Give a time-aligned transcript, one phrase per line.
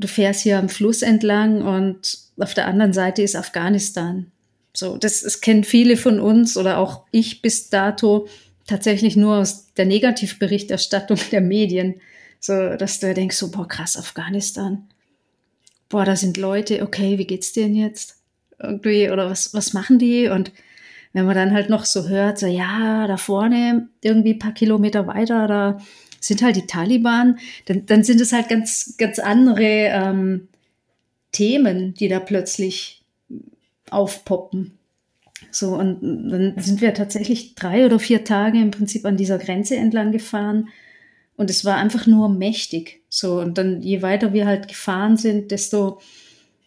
[0.00, 4.30] du fährst hier am Fluss entlang und auf der anderen Seite ist Afghanistan.
[4.74, 8.28] So, das, das kennen viele von uns oder auch ich bis dato
[8.66, 12.00] tatsächlich nur aus der Negativberichterstattung der Medien.
[12.40, 14.86] So, dass du denkst, so, boah, krass, Afghanistan.
[15.88, 18.16] Boah, da sind Leute, okay, wie geht's denen jetzt?
[18.58, 20.28] Irgendwie, oder was, was machen die?
[20.28, 20.52] Und
[21.12, 25.06] wenn man dann halt noch so hört, so, ja, da vorne, irgendwie ein paar Kilometer
[25.06, 25.78] weiter, da
[26.26, 30.48] sind halt die Taliban, dann, dann sind es halt ganz, ganz andere ähm,
[31.32, 33.02] Themen, die da plötzlich
[33.90, 34.78] aufpoppen.
[35.50, 39.76] So, und dann sind wir tatsächlich drei oder vier Tage im Prinzip an dieser Grenze
[39.76, 40.68] entlang gefahren.
[41.36, 43.02] Und es war einfach nur mächtig.
[43.08, 46.00] So, und dann, je weiter wir halt gefahren sind, desto,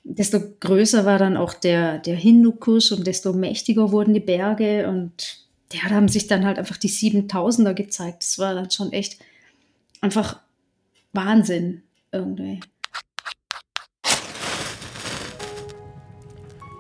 [0.04, 4.88] desto größer war dann auch der, der Hindukusch und desto mächtiger wurden die Berge.
[4.88, 8.22] Und ja, da haben sich dann halt einfach die 7000er gezeigt.
[8.22, 9.20] Das war dann schon echt
[10.02, 10.40] einfach
[11.14, 12.60] Wahnsinn irgendwie.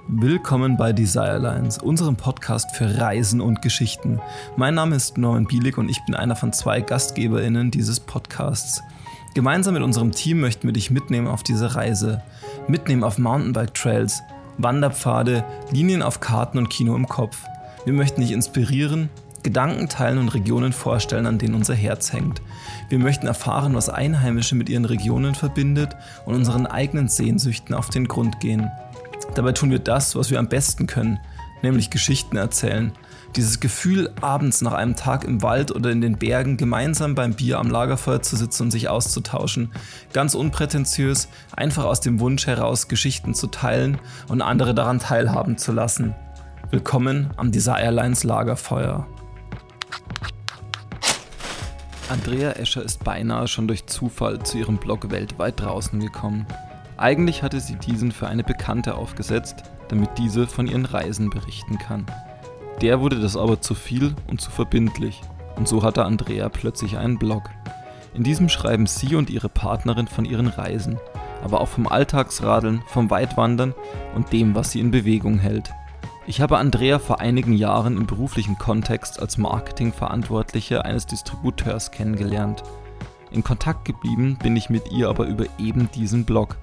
[0.07, 4.19] Willkommen bei Desirelines, unserem Podcast für Reisen und Geschichten.
[4.55, 8.81] Mein Name ist Norman Bielik und ich bin einer von zwei GastgeberInnen dieses Podcasts.
[9.35, 12.23] Gemeinsam mit unserem Team möchten wir dich mitnehmen auf diese Reise.
[12.67, 14.23] Mitnehmen auf Mountainbike-Trails,
[14.57, 17.43] Wanderpfade, Linien auf Karten und Kino im Kopf.
[17.85, 19.09] Wir möchten dich inspirieren,
[19.43, 22.41] Gedanken teilen und Regionen vorstellen, an denen unser Herz hängt.
[22.89, 25.95] Wir möchten erfahren, was Einheimische mit ihren Regionen verbindet
[26.25, 28.69] und unseren eigenen Sehnsüchten auf den Grund gehen.
[29.35, 31.19] Dabei tun wir das, was wir am besten können,
[31.61, 32.91] nämlich Geschichten erzählen.
[33.35, 37.59] Dieses Gefühl, abends nach einem Tag im Wald oder in den Bergen gemeinsam beim Bier
[37.59, 39.71] am Lagerfeuer zu sitzen und sich auszutauschen.
[40.13, 45.71] Ganz unprätentiös, einfach aus dem Wunsch heraus, Geschichten zu teilen und andere daran teilhaben zu
[45.71, 46.15] lassen.
[46.71, 49.07] Willkommen am Desire Airlines Lagerfeuer.
[52.09, 56.47] Andrea Escher ist beinahe schon durch Zufall zu ihrem Blog weltweit draußen gekommen.
[56.97, 62.07] Eigentlich hatte sie diesen für eine Bekannte aufgesetzt, damit diese von ihren Reisen berichten kann.
[62.81, 65.21] Der wurde das aber zu viel und zu verbindlich
[65.55, 67.43] und so hatte Andrea plötzlich einen Blog.
[68.15, 70.97] In diesem schreiben sie und ihre Partnerin von ihren Reisen,
[71.43, 73.75] aber auch vom Alltagsradeln, vom Weitwandern
[74.15, 75.71] und dem, was sie in Bewegung hält.
[76.29, 82.61] Ich habe Andrea vor einigen Jahren im beruflichen Kontext als Marketingverantwortliche eines Distributeurs kennengelernt.
[83.31, 86.57] In Kontakt geblieben bin ich mit ihr aber über eben diesen Blog.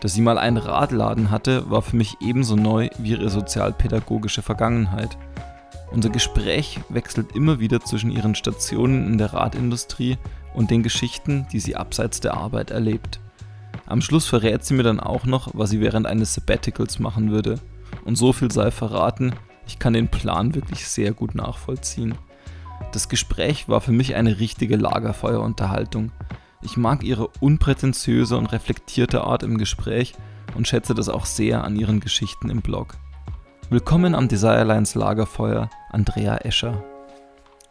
[0.00, 5.18] Dass sie mal einen Radladen hatte, war für mich ebenso neu wie ihre sozialpädagogische Vergangenheit.
[5.92, 10.16] Unser Gespräch wechselt immer wieder zwischen ihren Stationen in der Radindustrie
[10.54, 13.20] und den Geschichten, die sie abseits der Arbeit erlebt.
[13.84, 17.60] Am Schluss verrät sie mir dann auch noch, was sie während eines Sabbaticals machen würde.
[18.08, 19.34] Und so viel sei verraten,
[19.66, 22.14] ich kann den Plan wirklich sehr gut nachvollziehen.
[22.92, 26.10] Das Gespräch war für mich eine richtige Lagerfeuerunterhaltung.
[26.62, 30.14] Ich mag ihre unprätentiöse und reflektierte Art im Gespräch
[30.56, 32.96] und schätze das auch sehr an ihren Geschichten im Blog.
[33.68, 36.82] Willkommen am Desirelines Lagerfeuer, Andrea Escher.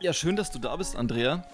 [0.02, 1.46] Ja, schön, dass du da bist, Andrea.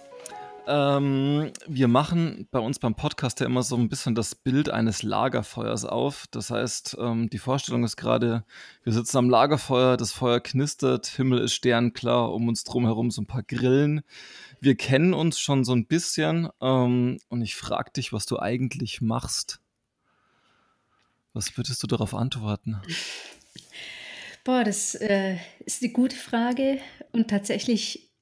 [0.66, 5.03] Ähm, wir machen bei uns beim Podcast ja immer so ein bisschen das Bild eines
[5.03, 6.25] Lagerfeuers auf.
[6.31, 8.46] Das heißt, ähm, die Vorstellung ist gerade,
[8.84, 13.28] wir sitzen am Lagerfeuer, das Feuer knistert, Himmel ist sternklar, um uns drumherum so ein
[13.28, 14.03] paar Grillen.
[14.62, 19.01] Wir kennen uns schon so ein bisschen ähm, und ich frage dich, was du eigentlich
[19.01, 19.59] machst.
[21.34, 22.81] Was würdest du darauf antworten?
[24.45, 26.80] Boah, das äh, ist eine gute Frage
[27.12, 28.12] und tatsächlich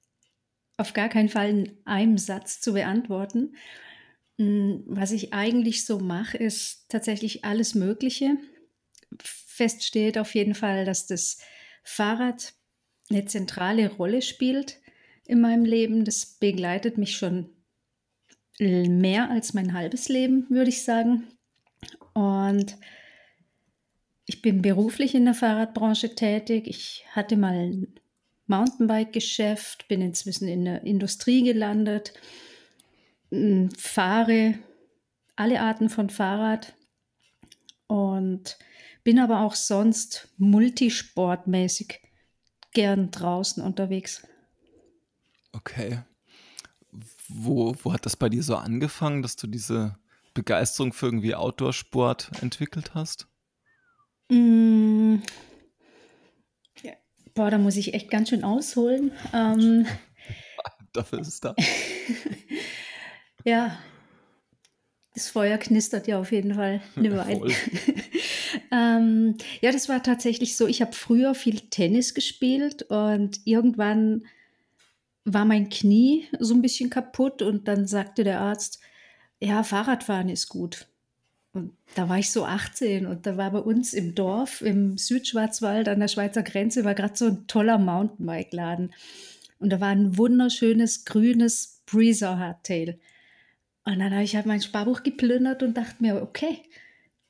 [0.82, 3.56] auf gar keinen Fall in einem Satz zu beantworten.
[4.38, 8.38] Hm, was ich eigentlich so mache, ist tatsächlich alles Mögliche.
[9.22, 11.38] Fest steht auf jeden Fall, dass das
[11.84, 12.54] Fahrrad
[13.10, 14.80] eine zentrale Rolle spielt
[15.26, 16.04] in meinem Leben.
[16.04, 17.50] Das begleitet mich schon
[18.60, 21.28] mehr als mein halbes Leben, würde ich sagen.
[22.14, 22.78] Und
[24.26, 26.68] ich bin beruflich in der Fahrradbranche tätig.
[26.68, 28.01] Ich hatte mal ein
[28.52, 32.14] Mountainbike-Geschäft, bin inzwischen in der Industrie gelandet,
[33.78, 34.56] fahre
[35.36, 36.74] alle Arten von Fahrrad
[37.88, 38.58] und
[39.04, 42.02] bin aber auch sonst multisportmäßig
[42.74, 44.28] gern draußen unterwegs.
[45.54, 46.04] Okay.
[47.28, 49.98] Wo, wo hat das bei dir so angefangen, dass du diese
[50.34, 53.28] Begeisterung für irgendwie Outdoor-Sport entwickelt hast?
[57.34, 59.12] Boah, da muss ich echt ganz schön ausholen.
[59.34, 59.86] Ähm,
[60.94, 61.56] Dafür ist es da.
[63.46, 63.78] ja,
[65.14, 67.54] das Feuer knistert ja auf jeden Fall eine Weile.
[68.72, 70.68] ähm, ja, das war tatsächlich so.
[70.68, 74.26] Ich habe früher viel Tennis gespielt und irgendwann
[75.24, 78.80] war mein Knie so ein bisschen kaputt und dann sagte der Arzt,
[79.40, 80.88] ja, Fahrradfahren ist gut.
[81.54, 85.90] Und da war ich so 18 und da war bei uns im Dorf, im Südschwarzwald
[85.90, 88.94] an der Schweizer Grenze, war gerade so ein toller Mountainbike-Laden.
[89.60, 93.00] Und da war ein wunderschönes grünes Breezer Hardtail.
[93.84, 96.62] Und dann habe ich halt mein Sparbuch geplündert und dachte mir, okay,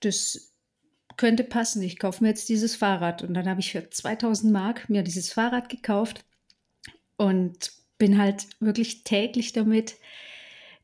[0.01, 0.53] das
[1.17, 1.81] könnte passen.
[1.81, 3.23] Ich kaufe mir jetzt dieses Fahrrad.
[3.23, 6.23] Und dann habe ich für 2000 Mark mir dieses Fahrrad gekauft
[7.17, 9.95] und bin halt wirklich täglich damit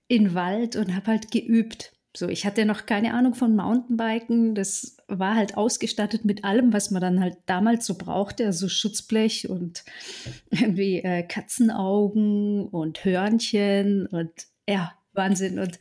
[0.08, 1.97] in Wald und habe halt geübt.
[2.18, 4.56] So, ich hatte noch keine Ahnung von Mountainbiken.
[4.56, 8.48] Das war halt ausgestattet mit allem, was man dann halt damals so brauchte.
[8.48, 9.86] Also Schutzblech und
[10.50, 14.32] irgendwie äh, Katzenaugen und Hörnchen und
[14.68, 15.60] ja, Wahnsinn.
[15.60, 15.80] Und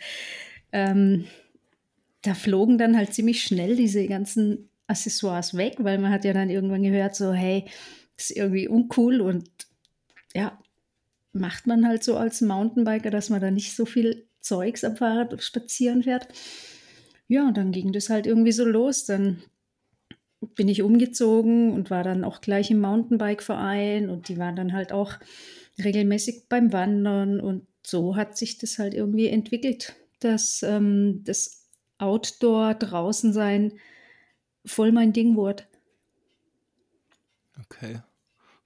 [0.72, 1.24] ähm,
[2.20, 6.50] da flogen dann halt ziemlich schnell diese ganzen Accessoires weg, weil man hat ja dann
[6.50, 7.64] irgendwann gehört, so, hey,
[8.18, 9.48] das ist irgendwie uncool und
[10.34, 10.58] ja,
[11.32, 15.42] macht man halt so als Mountainbiker, dass man da nicht so viel Zeugs am Fahrrad
[15.42, 16.28] spazieren fährt.
[17.28, 19.04] Ja, und dann ging das halt irgendwie so los.
[19.04, 19.42] Dann
[20.54, 24.92] bin ich umgezogen und war dann auch gleich im Mountainbike-Verein und die waren dann halt
[24.92, 25.14] auch
[25.82, 31.68] regelmäßig beim Wandern und so hat sich das halt irgendwie entwickelt, dass ähm, das
[31.98, 33.72] Outdoor draußen sein
[34.64, 35.64] voll mein Ding wurde.
[37.60, 38.02] Okay.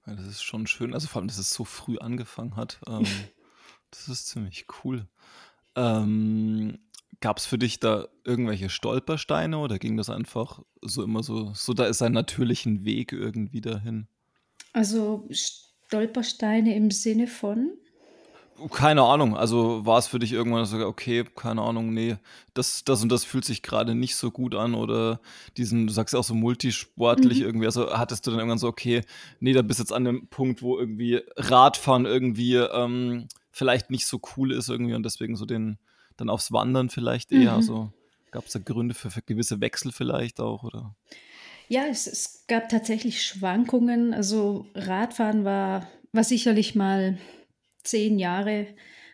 [0.05, 0.93] Ja, das ist schon schön.
[0.93, 2.79] Also vor allem, dass es so früh angefangen hat.
[2.87, 3.05] Ähm,
[3.91, 5.07] das ist ziemlich cool.
[5.75, 6.79] Ähm,
[7.21, 11.73] Gab es für dich da irgendwelche Stolpersteine oder ging das einfach so immer so, so
[11.73, 14.07] da ist ein natürlichen Weg irgendwie dahin?
[14.73, 17.73] Also Stolpersteine im Sinne von?
[18.71, 22.17] Keine Ahnung, also war es für dich irgendwann so, okay, keine Ahnung, nee,
[22.53, 25.19] das, das und das fühlt sich gerade nicht so gut an oder
[25.57, 27.45] diesen, du sagst ja auch so multisportlich mhm.
[27.45, 29.01] irgendwie, also hattest du dann irgendwann so, okay,
[29.39, 34.19] nee, da bist jetzt an dem Punkt, wo irgendwie Radfahren irgendwie ähm, vielleicht nicht so
[34.35, 35.77] cool ist irgendwie und deswegen so den,
[36.17, 37.57] dann aufs Wandern vielleicht eher, mhm.
[37.57, 37.93] also
[38.31, 40.95] gab es da Gründe für, für, gewisse Wechsel vielleicht auch, oder?
[41.67, 47.17] Ja, es, es gab tatsächlich Schwankungen, also Radfahren war, war sicherlich mal
[47.83, 48.67] zehn Jahre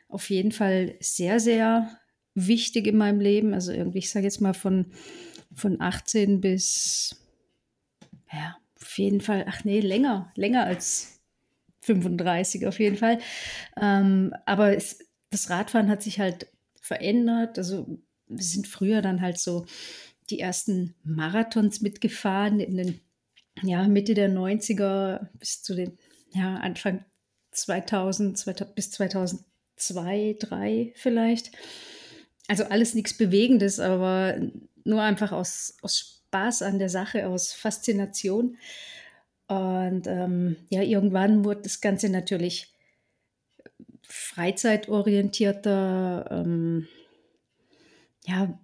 [0.10, 2.00] auf jeden Fall sehr, sehr
[2.34, 3.54] wichtig in meinem Leben.
[3.54, 4.92] Also irgendwie, ich sage jetzt mal von,
[5.54, 7.16] von 18 bis,
[8.32, 11.17] ja, auf jeden Fall, ach nee, länger, länger als
[11.88, 13.20] 35 auf jeden Fall.
[13.82, 15.00] Ähm, aber es,
[15.30, 16.48] das Radfahren hat sich halt
[16.82, 17.58] verändert.
[17.58, 19.66] Also wir sind früher dann halt so
[20.30, 23.02] die ersten Marathons mitgefahren in den
[23.64, 25.98] ja, Mitte der 90er bis zu den
[26.34, 27.04] ja, Anfang
[27.52, 29.48] 2000, 2000 bis 2002,
[29.78, 31.52] 2003 vielleicht.
[32.48, 34.38] Also alles nichts Bewegendes, aber
[34.84, 38.58] nur einfach aus, aus Spaß an der Sache, aus Faszination.
[39.48, 42.74] Und ähm, ja, irgendwann wurde das Ganze natürlich
[44.04, 46.88] freizeitorientierter, ähm,
[48.26, 48.58] ja,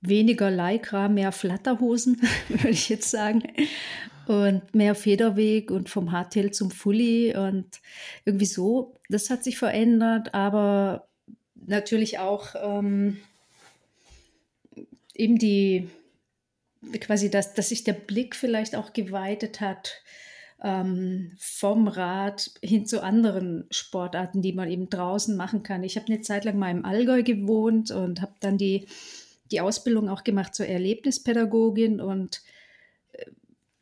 [0.00, 3.42] weniger Lycra, mehr Flatterhosen, würde ich jetzt sagen
[4.26, 7.80] und mehr Federweg und vom Hardtail zum Fully und
[8.24, 8.94] irgendwie so.
[9.08, 11.08] Das hat sich verändert, aber
[11.54, 13.18] natürlich auch ähm,
[15.14, 15.88] eben die
[17.00, 20.02] quasi, dass, dass sich der Blick vielleicht auch geweitet hat
[20.62, 25.82] ähm, vom Rad hin zu anderen Sportarten, die man eben draußen machen kann.
[25.82, 28.86] Ich habe eine Zeit lang mal im Allgäu gewohnt und habe dann die,
[29.50, 32.42] die Ausbildung auch gemacht zur Erlebnispädagogin und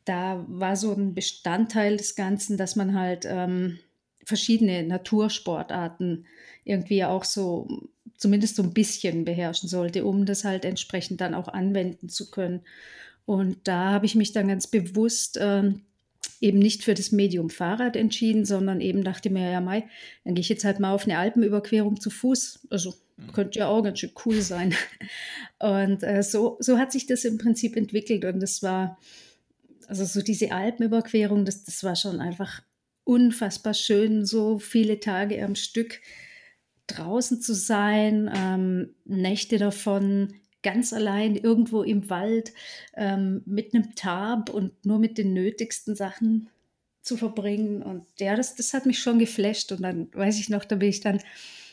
[0.05, 3.79] da war so ein Bestandteil des Ganzen, dass man halt ähm,
[4.25, 6.25] verschiedene Natursportarten
[6.63, 7.67] irgendwie auch so
[8.17, 12.61] zumindest so ein bisschen beherrschen sollte, um das halt entsprechend dann auch anwenden zu können.
[13.25, 15.81] Und da habe ich mich dann ganz bewusst ähm,
[16.41, 19.87] eben nicht für das Medium Fahrrad entschieden, sondern eben dachte mir, ja, Mai,
[20.23, 22.67] dann gehe ich jetzt halt mal auf eine Alpenüberquerung zu Fuß.
[22.69, 23.31] Also mhm.
[23.31, 24.75] könnte ja auch ganz schön cool sein.
[25.59, 28.97] Und äh, so, so hat sich das im Prinzip entwickelt und das war
[29.87, 32.61] also so diese Alpenüberquerung, das, das war schon einfach
[33.03, 35.99] unfassbar schön, so viele Tage am Stück
[36.97, 42.53] draußen zu sein, ähm, Nächte davon ganz allein irgendwo im Wald
[42.95, 46.49] ähm, mit einem Tab und nur mit den nötigsten Sachen
[47.01, 47.83] zu verbringen.
[47.83, 49.71] Und ja, das, das hat mich schon geflasht.
[49.71, 51.19] Und dann weiß ich noch, da bin ich dann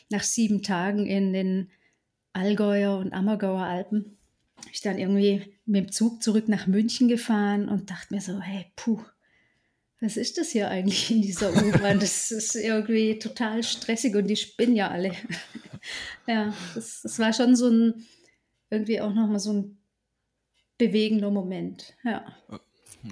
[0.09, 1.69] nach sieben Tagen in den
[2.33, 4.17] Allgäuer und Ammergauer Alpen
[4.71, 8.65] ich dann irgendwie mit dem Zug zurück nach München gefahren und dachte mir so, hey,
[8.75, 9.01] puh,
[10.01, 11.99] was ist das hier eigentlich in dieser U-Bahn?
[11.99, 15.11] Das ist irgendwie total stressig und die spinnen ja alle.
[16.27, 18.05] ja, das, das, war schon so ein,
[18.71, 19.77] irgendwie auch nochmal so ein
[20.79, 22.25] bewegender Moment, ja.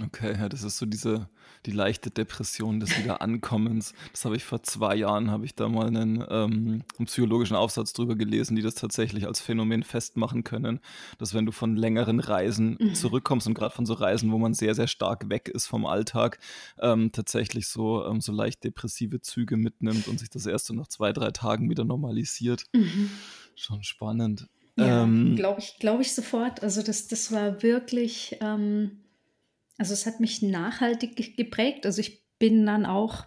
[0.06, 1.30] Okay, ja, das ist so diese,
[1.66, 3.94] die leichte Depression des Wiederankommens.
[4.12, 7.94] Das habe ich vor zwei Jahren, habe ich da mal einen, ähm, einen psychologischen Aufsatz
[7.94, 10.80] drüber gelesen, die das tatsächlich als Phänomen festmachen können,
[11.18, 12.94] dass wenn du von längeren Reisen mhm.
[12.94, 16.40] zurückkommst und gerade von so Reisen, wo man sehr, sehr stark weg ist vom Alltag,
[16.80, 20.88] ähm, tatsächlich so, ähm, so leicht depressive Züge mitnimmt und sich das erst so nach
[20.88, 22.66] zwei, drei Tagen wieder normalisiert.
[22.74, 23.10] Mhm.
[23.56, 24.48] Schon spannend.
[24.78, 26.64] Ja, ähm, glaube ich, glaube ich sofort.
[26.64, 29.00] Also das, das war wirklich, ähm,
[29.80, 31.86] also es hat mich nachhaltig geprägt.
[31.86, 33.26] Also ich bin dann auch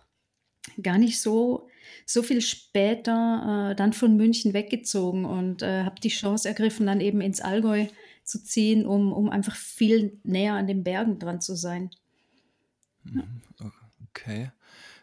[0.80, 1.68] gar nicht so
[2.06, 7.00] so viel später äh, dann von München weggezogen und äh, habe die Chance ergriffen, dann
[7.00, 7.86] eben ins Allgäu
[8.22, 11.90] zu ziehen, um, um einfach viel näher an den Bergen dran zu sein.
[13.04, 13.22] Ja.
[13.22, 13.72] Mhm,
[14.08, 14.52] okay.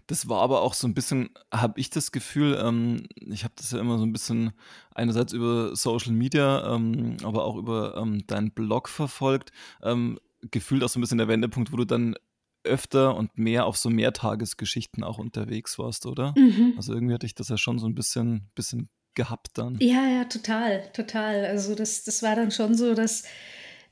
[0.08, 3.72] Das war aber auch so ein bisschen, habe ich das Gefühl, ähm, ich habe das
[3.72, 4.54] ja immer so ein bisschen
[4.96, 9.52] einerseits über Social Media, ähm, aber auch über ähm, deinen Blog verfolgt,
[9.84, 10.20] ähm,
[10.52, 12.16] gefühlt auch so ein bisschen der Wendepunkt, wo du dann
[12.64, 16.34] öfter und mehr auf so Mehrtagesgeschichten auch unterwegs warst, oder?
[16.38, 16.74] Mhm.
[16.78, 19.78] Also irgendwie hatte ich das ja schon so ein bisschen, bisschen gehabt dann.
[19.80, 21.46] Ja, ja, total, total.
[21.46, 23.24] Also das, das war dann schon so, dass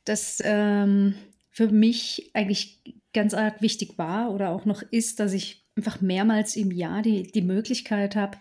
[0.05, 1.15] das ähm,
[1.49, 2.81] für mich eigentlich
[3.13, 7.23] ganz arg wichtig war oder auch noch ist, dass ich einfach mehrmals im Jahr die,
[7.23, 8.37] die Möglichkeit habe,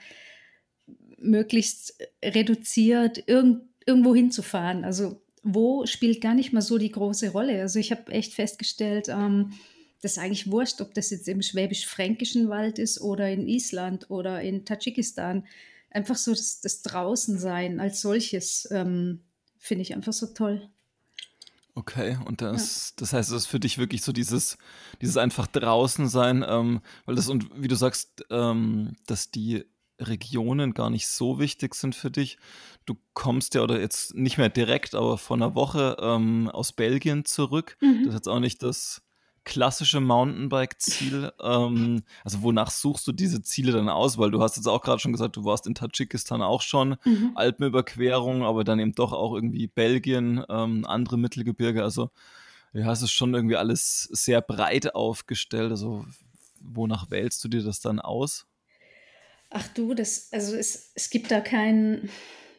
[1.18, 4.84] möglichst reduziert irgend, irgendwo hinzufahren.
[4.84, 7.60] Also wo spielt gar nicht mal so die große Rolle.
[7.60, 9.52] Also ich habe echt festgestellt, ähm,
[10.02, 14.42] das ist eigentlich wurscht, ob das jetzt im schwäbisch-fränkischen Wald ist oder in Island oder
[14.42, 15.46] in Tadschikistan.
[15.90, 19.20] Einfach so das, das Draußensein als solches ähm,
[19.58, 20.68] finde ich einfach so toll.
[21.74, 22.94] Okay, und das, ja.
[22.98, 24.58] das heißt, das ist für dich wirklich so dieses,
[25.00, 29.64] dieses einfach draußen sein, ähm, weil das und wie du sagst, ähm, dass die
[30.00, 32.38] Regionen gar nicht so wichtig sind für dich.
[32.84, 37.24] Du kommst ja oder jetzt nicht mehr direkt, aber vor einer Woche ähm, aus Belgien
[37.24, 37.76] zurück.
[37.80, 38.04] Mhm.
[38.04, 39.02] Das ist jetzt auch nicht das
[39.44, 41.32] klassische Mountainbike-Ziel?
[41.40, 44.18] ähm, also wonach suchst du diese Ziele dann aus?
[44.18, 47.32] Weil du hast jetzt auch gerade schon gesagt, du warst in Tadschikistan auch schon, mhm.
[47.34, 51.82] Alpenüberquerung, aber dann eben doch auch irgendwie Belgien, ähm, andere Mittelgebirge.
[51.82, 52.10] Also
[52.74, 55.70] ja, es ist schon irgendwie alles sehr breit aufgestellt.
[55.70, 56.04] Also
[56.60, 58.46] wonach wählst du dir das dann aus?
[59.50, 62.10] Ach du, das, also es, es gibt da keinen,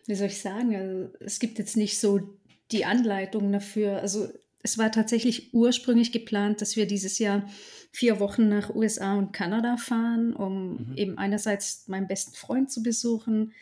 [0.06, 2.38] wie soll ich sagen, also es gibt jetzt nicht so
[2.72, 4.00] die Anleitung dafür.
[4.02, 4.30] Also
[4.64, 7.48] es war tatsächlich ursprünglich geplant, dass wir dieses Jahr
[7.92, 10.98] vier Wochen nach USA und Kanada fahren, um mhm.
[10.98, 13.54] eben einerseits meinen besten Freund zu besuchen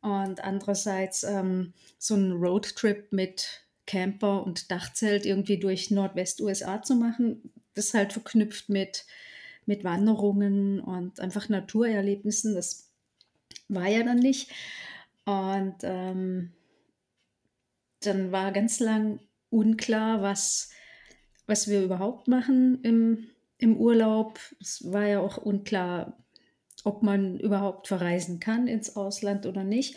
[0.00, 7.52] und andererseits ähm, so einen Roadtrip mit Camper und Dachzelt irgendwie durch Nordwest-USA zu machen.
[7.74, 9.04] Das halt verknüpft mit,
[9.66, 12.54] mit Wanderungen und einfach Naturerlebnissen.
[12.54, 12.90] Das
[13.68, 14.50] war ja dann nicht.
[15.24, 16.52] Und ähm,
[18.00, 20.70] dann war ganz lang unklar, was,
[21.46, 23.28] was wir überhaupt machen im,
[23.58, 24.38] im Urlaub.
[24.60, 26.18] Es war ja auch unklar,
[26.84, 29.96] ob man überhaupt verreisen kann ins Ausland oder nicht.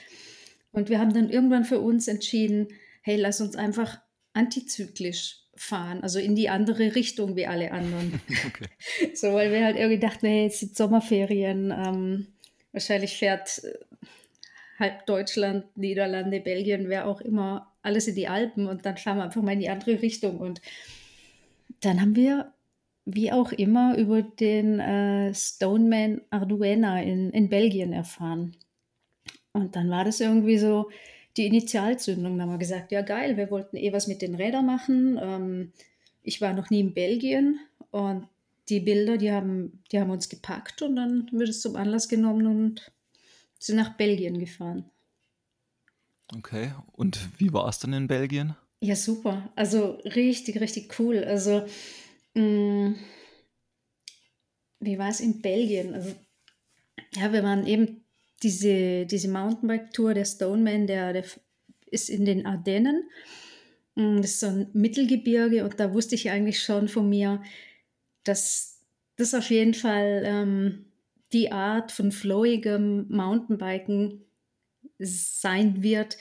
[0.71, 2.67] Und wir haben dann irgendwann für uns entschieden,
[3.01, 3.99] hey, lass uns einfach
[4.33, 8.21] antizyklisch fahren, also in die andere Richtung wie alle anderen.
[8.47, 8.67] Okay.
[9.13, 12.27] So, weil wir halt irgendwie dachten, hey, jetzt sind Sommerferien, ähm,
[12.71, 13.73] wahrscheinlich fährt äh,
[14.79, 19.23] halb Deutschland, Niederlande, Belgien, wer auch immer, alles in die Alpen und dann fahren wir
[19.23, 20.39] einfach mal in die andere Richtung.
[20.39, 20.61] Und
[21.81, 22.53] dann haben wir,
[23.05, 28.55] wie auch immer, über den äh, Stoneman Arduena in, in Belgien erfahren.
[29.53, 30.89] Und dann war das irgendwie so
[31.37, 32.37] die Initialzündung.
[32.37, 35.19] Da haben wir gesagt, ja geil, wir wollten eh was mit den Rädern machen.
[35.21, 35.73] Ähm,
[36.23, 37.59] ich war noch nie in Belgien
[37.91, 38.27] und
[38.69, 42.47] die Bilder, die haben, die haben uns gepackt und dann wird es zum Anlass genommen
[42.47, 42.91] und
[43.59, 44.89] sind nach Belgien gefahren.
[46.35, 48.55] Okay, und wie war es dann in Belgien?
[48.81, 49.49] Ja, super.
[49.55, 51.23] Also richtig, richtig cool.
[51.23, 51.65] Also,
[52.33, 52.95] mh, mm,
[54.79, 55.93] wie war es in Belgien?
[55.93, 56.13] Also,
[57.15, 58.03] ja, wir waren eben
[58.43, 61.25] diese, diese Mountainbike-Tour, der Stoneman, der, der
[61.89, 63.09] ist in den Ardennen.
[63.95, 67.41] Mm, das ist so ein Mittelgebirge und da wusste ich eigentlich schon von mir,
[68.23, 68.81] dass
[69.15, 70.85] das auf jeden Fall ähm,
[71.33, 74.23] die Art von flowigem Mountainbiken
[74.99, 76.17] sein wird,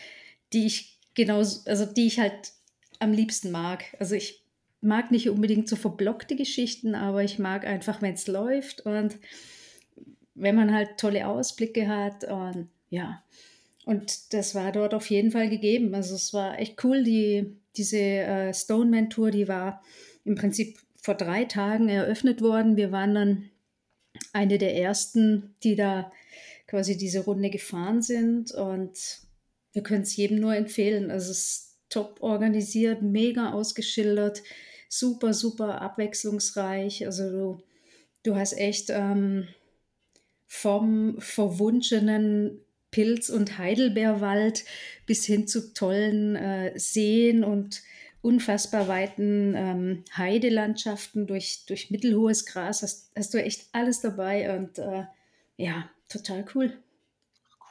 [0.53, 2.53] die ich genauso, also die ich halt
[2.99, 3.85] am liebsten mag.
[3.99, 4.45] Also ich
[4.81, 9.19] mag nicht unbedingt so verblockte Geschichten, aber ich mag einfach, wenn es läuft und
[10.37, 13.23] wenn man halt tolle Ausblicke hat und ja.
[13.85, 15.95] Und das war dort auf jeden Fall gegeben.
[15.95, 17.05] Also es war echt cool.
[17.05, 19.83] Die, diese äh, Stoneman Tour, die war
[20.25, 22.77] im Prinzip vor drei Tagen eröffnet worden.
[22.77, 23.51] Wir waren dann
[24.33, 26.13] eine der ersten, die da
[26.67, 28.51] quasi diese Runde gefahren sind.
[28.51, 29.21] Und
[29.73, 31.11] wir können es jedem nur empfehlen.
[31.11, 34.43] Also es ist top organisiert, mega ausgeschildert.
[34.89, 37.07] super, super abwechslungsreich.
[37.07, 37.63] Also du,
[38.25, 39.47] du hast echt ähm,
[40.47, 42.61] vom verwunschenen
[42.91, 44.65] Pilz- und Heidelbeerwald
[45.07, 47.83] bis hin zu tollen äh, Seen und
[48.23, 52.83] unfassbar weiten ähm, Heidelandschaften durch, durch mittelhohes Gras.
[52.83, 55.05] Hast, hast du echt alles dabei und äh,
[55.57, 56.73] ja, total cool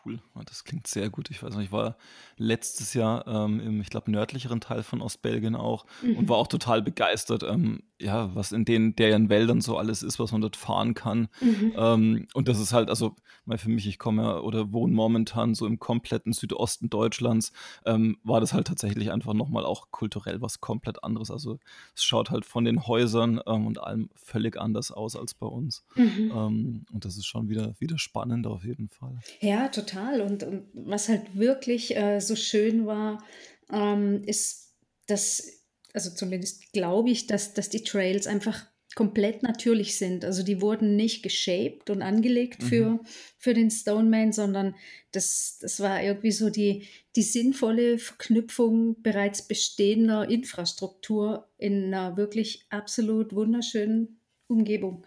[0.05, 0.19] cool.
[0.45, 1.29] Das klingt sehr gut.
[1.29, 1.97] Ich weiß nicht, ich war
[2.37, 6.17] letztes Jahr ähm, im, ich glaube, nördlicheren Teil von Ostbelgien auch mhm.
[6.17, 10.19] und war auch total begeistert, ähm, ja, was in den deren Wäldern so alles ist,
[10.19, 11.29] was man dort fahren kann.
[11.39, 11.73] Mhm.
[11.77, 15.55] Ähm, und das ist halt, also, weil für mich, ich komme ja oder wohne momentan
[15.55, 17.53] so im kompletten Südosten Deutschlands,
[17.85, 21.31] ähm, war das halt tatsächlich einfach nochmal auch kulturell was komplett anderes.
[21.31, 21.59] Also
[21.95, 25.85] es schaut halt von den Häusern ähm, und allem völlig anders aus als bei uns.
[25.95, 26.31] Mhm.
[26.35, 29.19] Ähm, und das ist schon wieder, wieder spannend auf jeden Fall.
[29.39, 30.19] Ja, total.
[30.19, 33.23] Und, und was halt wirklich äh, so schön war,
[33.69, 34.73] ähm, ist,
[35.07, 35.64] dass
[35.95, 40.23] also zumindest glaube ich, dass, dass die Trails einfach komplett natürlich sind.
[40.23, 42.67] Also die wurden nicht geshaped und angelegt mhm.
[42.67, 42.99] für,
[43.37, 44.75] für den Stoneman, sondern
[45.11, 52.65] das, das war irgendwie so die, die sinnvolle Verknüpfung bereits bestehender Infrastruktur in einer wirklich
[52.69, 55.05] absolut wunderschönen Umgebung.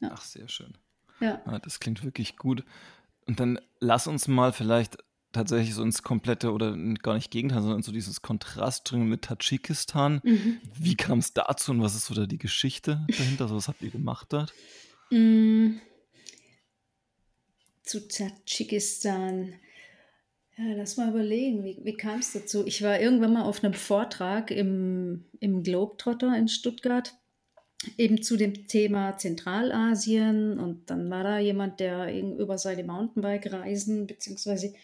[0.00, 0.10] Ja.
[0.12, 0.76] Ach, sehr schön.
[1.20, 1.42] Ja.
[1.46, 1.58] ja.
[1.58, 2.64] Das klingt wirklich gut.
[3.26, 4.98] Und dann lass uns mal vielleicht
[5.34, 10.20] tatsächlich so ins komplette oder gar nicht Gegenteil, sondern so dieses Kontrast mit Tadschikistan.
[10.24, 10.60] Mhm.
[10.78, 13.44] Wie kam es dazu und was ist so da die Geschichte dahinter?
[13.44, 14.54] Also was habt ihr gemacht dort?
[15.10, 15.76] Mm.
[17.82, 19.54] Zu Tadschikistan.
[20.56, 22.64] Ja, lass mal überlegen, wie, wie kam es dazu?
[22.66, 27.12] Ich war irgendwann mal auf einem Vortrag im, im Globetrotter in Stuttgart,
[27.98, 30.58] eben zu dem Thema Zentralasien.
[30.60, 34.74] Und dann war da jemand, der über seine Mountainbike-Reisen beziehungsweise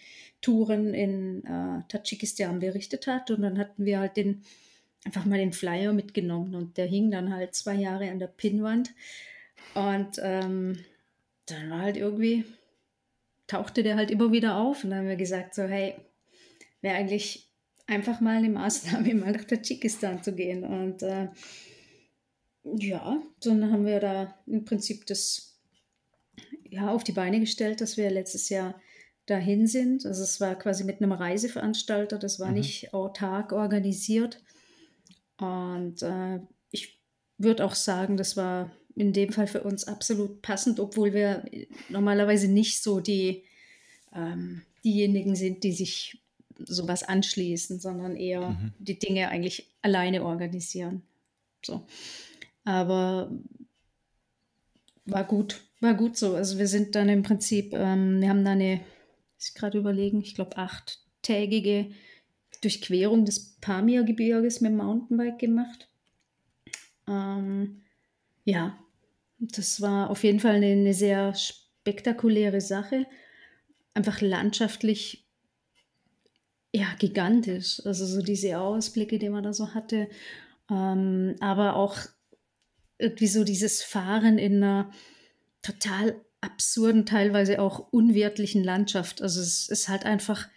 [0.41, 3.31] Touren in äh, Tadschikistan berichtet hat.
[3.31, 4.43] Und dann hatten wir halt den,
[5.05, 8.91] einfach mal den Flyer mitgenommen und der hing dann halt zwei Jahre an der Pinnwand.
[9.75, 10.79] Und ähm,
[11.47, 12.45] dann war halt irgendwie,
[13.47, 15.95] tauchte der halt immer wieder auf und dann haben wir gesagt, so, hey,
[16.81, 17.49] wäre eigentlich
[17.87, 20.65] einfach mal eine Maßnahme, mal nach Tadschikistan zu gehen.
[20.65, 21.29] Und äh,
[22.65, 25.59] ja, dann haben wir da im Prinzip das
[26.69, 28.81] ja, auf die Beine gestellt, dass wir letztes Jahr
[29.31, 30.05] dahin sind.
[30.05, 32.55] Also es war quasi mit einem Reiseveranstalter, das war mhm.
[32.55, 34.43] nicht autark organisiert.
[35.39, 36.41] Und äh,
[36.71, 37.01] ich
[37.39, 41.45] würde auch sagen, das war in dem Fall für uns absolut passend, obwohl wir
[41.89, 43.45] normalerweise nicht so die
[44.15, 46.21] ähm, diejenigen sind, die sich
[46.59, 48.73] sowas anschließen, sondern eher mhm.
[48.79, 51.03] die Dinge eigentlich alleine organisieren.
[51.65, 51.87] So.
[52.65, 53.31] Aber
[55.07, 56.35] war gut, war gut so.
[56.35, 58.81] Also wir sind dann im Prinzip, ähm, wir haben da eine
[59.49, 61.91] ich gerade überlegen, ich glaube achttägige
[62.61, 65.89] Durchquerung des Pamir-Gebirges mit dem Mountainbike gemacht.
[67.09, 67.83] Ähm,
[68.45, 68.79] ja,
[69.39, 73.07] das war auf jeden Fall eine, eine, sehr spektakuläre Sache.
[73.95, 75.27] Einfach landschaftlich,
[76.73, 77.85] ja, gigantisch.
[77.85, 80.09] Also so diese Ausblicke, die man da so hatte.
[80.71, 81.99] Ähm, aber auch
[82.99, 84.91] irgendwie so dieses Fahren in einer
[85.63, 89.23] total absurden, teilweise auch unwirtlichen Landschaft.
[89.23, 90.49] Also es ist halt einfach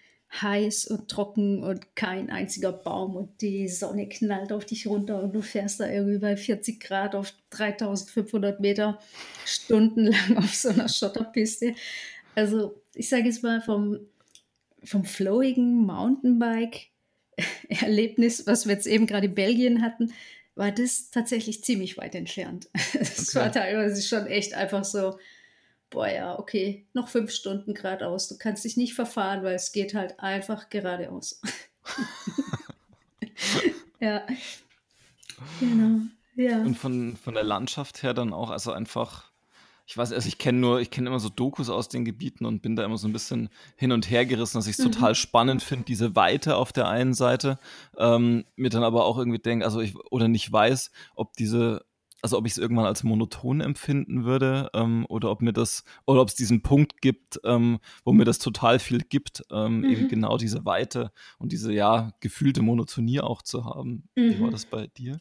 [0.41, 5.33] heiß und trocken und kein einziger Baum und die Sonne knallt auf dich runter und
[5.33, 8.97] du fährst da irgendwie bei 40 Grad auf 3500 Meter
[9.45, 11.75] stundenlang auf so einer Schotterpiste.
[12.33, 13.99] Also ich sage jetzt mal vom,
[14.83, 20.11] vom flowigen Mountainbike-Erlebnis, was wir jetzt eben gerade in Belgien hatten,
[20.55, 22.69] war das tatsächlich ziemlich weit entfernt.
[22.99, 23.39] Es okay.
[23.39, 25.19] war teilweise schon echt einfach so,
[25.93, 28.27] boah ja, okay, noch fünf Stunden geradeaus.
[28.27, 31.39] Du kannst dich nicht verfahren, weil es geht halt einfach geradeaus.
[33.99, 34.25] ja.
[35.59, 36.01] Genau.
[36.35, 36.61] Ja.
[36.61, 39.31] Und von, von der Landschaft her dann auch, also einfach,
[39.85, 42.63] ich weiß, also ich kenne nur, ich kenne immer so Dokus aus den Gebieten und
[42.63, 44.93] bin da immer so ein bisschen hin und her gerissen, dass ich es mhm.
[44.93, 47.59] total spannend finde, diese Weite auf der einen Seite,
[47.97, 51.85] ähm, mir dann aber auch irgendwie denke, also ich, oder nicht weiß, ob diese
[52.23, 56.21] also ob ich es irgendwann als monoton empfinden würde ähm, oder ob mir das oder
[56.21, 59.83] ob es diesen Punkt gibt, ähm, wo mir das total viel gibt, ähm, mhm.
[59.83, 64.07] eben genau diese Weite und diese ja gefühlte Monotonie auch zu haben.
[64.15, 64.21] Mhm.
[64.21, 64.51] Wie war mhm.
[64.51, 65.19] das bei dir?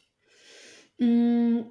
[0.97, 1.63] Mm,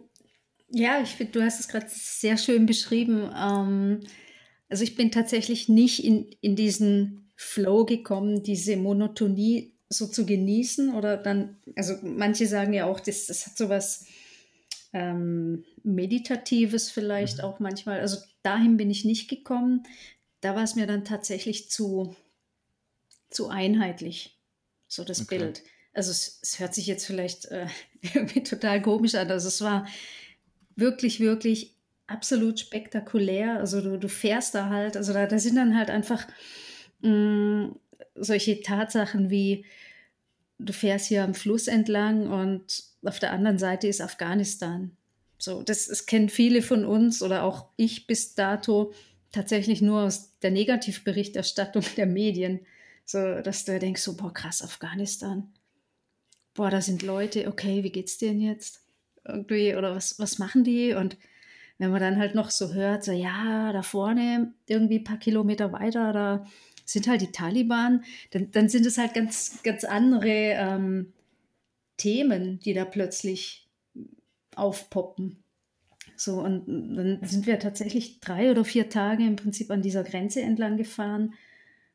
[0.69, 3.31] ja, ich finde, du hast es gerade sehr schön beschrieben.
[3.35, 4.01] Ähm,
[4.69, 10.95] also ich bin tatsächlich nicht in, in diesen Flow gekommen, diese Monotonie so zu genießen
[10.95, 14.05] oder dann, also manche sagen ja auch, das, das hat sowas
[14.93, 17.45] ähm, Meditatives vielleicht mhm.
[17.45, 18.01] auch manchmal.
[18.01, 19.85] Also dahin bin ich nicht gekommen.
[20.41, 22.15] Da war es mir dann tatsächlich zu,
[23.31, 24.39] zu einheitlich,
[24.89, 25.39] so das okay.
[25.39, 25.63] Bild.
[25.95, 27.67] Also es, es hört sich jetzt vielleicht äh,
[28.15, 29.31] irgendwie total komisch an.
[29.31, 29.87] Also es war
[30.77, 31.75] wirklich, wirklich
[32.07, 33.59] absolut spektakulär.
[33.59, 36.27] Also du, du fährst da halt, also da, da sind dann halt einfach
[37.01, 37.77] mh, mm,
[38.15, 39.65] solche Tatsachen wie,
[40.59, 44.97] du fährst hier am Fluss entlang und auf der anderen Seite ist Afghanistan.
[45.39, 48.93] So, das, das kennen viele von uns oder auch ich bis dato
[49.33, 52.61] tatsächlich nur aus der Negativberichterstattung der Medien.
[53.05, 55.53] So, dass du denkst, so, boah, krass, Afghanistan.
[56.55, 58.83] Boah, da sind Leute, okay, wie geht's denen jetzt?
[59.25, 60.95] Irgendwie, oder was, was machen die?
[60.95, 61.17] Und
[61.79, 65.73] wenn man dann halt noch so hört, so, ja, da vorne, irgendwie ein paar Kilometer
[65.73, 66.47] weiter, da
[66.85, 71.13] sind halt die Taliban, dann, dann sind es halt ganz, ganz andere ähm,
[72.03, 73.69] Themen, die da plötzlich
[74.57, 75.45] aufpoppen.
[76.17, 80.43] So, und dann sind wir tatsächlich drei oder vier Tage im Prinzip an dieser Grenze
[80.43, 81.35] entlang gefahren.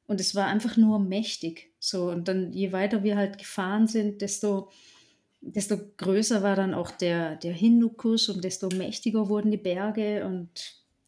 [0.08, 1.74] Und es war einfach nur mächtig.
[1.80, 4.72] So, und dann, je weiter wir halt gefahren sind, desto,
[5.42, 10.26] desto größer war dann auch der, der Hindukusch und desto mächtiger wurden die Berge.
[10.26, 10.50] Und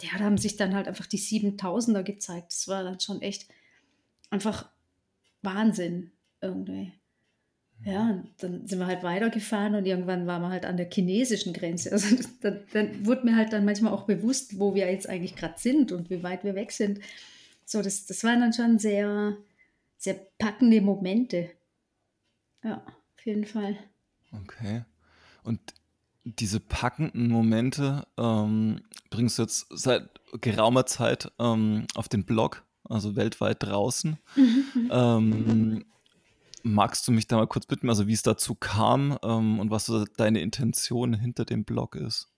[0.02, 2.52] ja, da haben sich dann halt einfach die 7000er gezeigt.
[2.52, 3.48] Das war dann schon echt
[4.30, 4.70] einfach
[5.42, 6.92] Wahnsinn irgendwie.
[7.86, 11.54] Ja, und dann sind wir halt weitergefahren und irgendwann waren wir halt an der chinesischen
[11.54, 11.92] Grenze.
[11.92, 15.58] Also dann, dann wurde mir halt dann manchmal auch bewusst, wo wir jetzt eigentlich gerade
[15.58, 17.00] sind und wie weit wir weg sind.
[17.66, 19.38] So, das, das waren dann schon sehr,
[19.98, 21.52] sehr packende Momente.
[22.64, 23.78] Ja, auf jeden Fall.
[24.34, 24.84] Okay.
[25.44, 25.60] Und
[26.24, 30.10] diese packenden Momente ähm, bringst du jetzt seit
[30.42, 34.18] geraumer Zeit ähm, auf den Blog, also weltweit draußen.
[34.36, 34.90] Mhm.
[34.92, 35.86] ähm,
[36.64, 39.86] Magst du mich da mal kurz bitten, also wie es dazu kam ähm, und was
[39.86, 42.30] so deine Intention hinter dem Blog ist?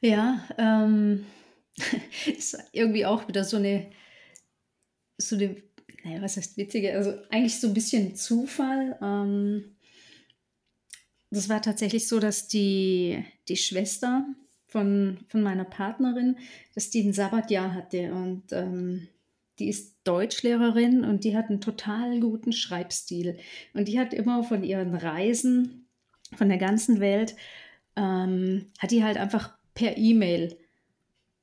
[0.00, 1.26] Ja, ähm,
[2.26, 3.90] ist irgendwie auch wieder so eine,
[5.18, 5.56] so eine,
[6.04, 8.98] naja, was heißt witzige, also eigentlich so ein bisschen Zufall.
[9.02, 9.76] Ähm,
[11.30, 14.26] das war tatsächlich so, dass die, die Schwester
[14.66, 16.36] von, von meiner Partnerin,
[16.74, 19.08] dass die ein Sabbatjahr hatte und ähm,
[19.60, 23.38] die ist Deutschlehrerin und die hat einen total guten Schreibstil.
[23.74, 25.86] Und die hat immer von ihren Reisen
[26.34, 27.36] von der ganzen Welt,
[27.96, 30.56] ähm, hat die halt einfach per E-Mail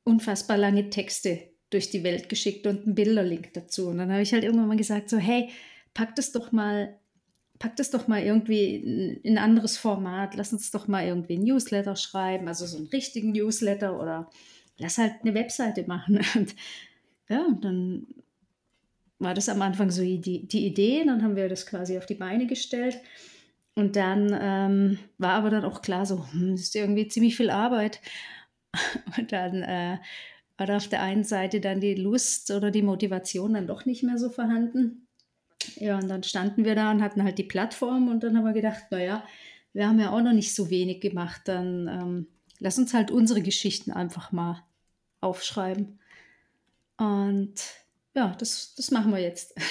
[0.03, 3.89] unfassbar lange Texte durch die Welt geschickt und einen Bilderlink dazu.
[3.89, 5.49] Und dann habe ich halt irgendwann mal gesagt, so, hey,
[5.93, 6.97] pack das doch mal,
[7.59, 8.75] pack das doch mal irgendwie
[9.23, 12.87] in ein anderes Format, lass uns doch mal irgendwie ein Newsletter schreiben, also so einen
[12.87, 14.29] richtigen Newsletter oder
[14.77, 16.21] lass halt eine Webseite machen.
[16.35, 16.55] Und
[17.29, 18.07] ja, dann
[19.19, 22.15] war das am Anfang so die, die Idee, dann haben wir das quasi auf die
[22.15, 22.99] Beine gestellt.
[23.75, 27.49] Und dann ähm, war aber dann auch klar, so, hm, das ist irgendwie ziemlich viel
[27.49, 28.01] Arbeit.
[29.17, 29.97] Und dann äh,
[30.57, 34.03] war da auf der einen Seite dann die Lust oder die Motivation dann doch nicht
[34.03, 35.07] mehr so vorhanden.
[35.75, 38.53] Ja, und dann standen wir da und hatten halt die Plattform und dann haben wir
[38.53, 39.23] gedacht, naja,
[39.73, 42.27] wir haben ja auch noch nicht so wenig gemacht, dann ähm,
[42.59, 44.63] lass uns halt unsere Geschichten einfach mal
[45.19, 45.99] aufschreiben.
[46.97, 47.53] Und
[48.15, 49.53] ja, das, das machen wir jetzt.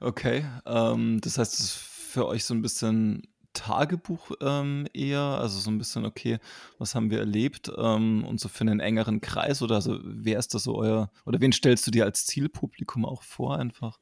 [0.00, 3.22] Okay, ähm, das heißt, es ist für euch so ein bisschen
[3.54, 6.38] Tagebuch ähm, eher, also so ein bisschen, okay,
[6.78, 10.52] was haben wir erlebt ähm, und so für einen engeren Kreis oder also wer ist
[10.52, 13.98] das so euer, oder wen stellst du dir als Zielpublikum auch vor einfach?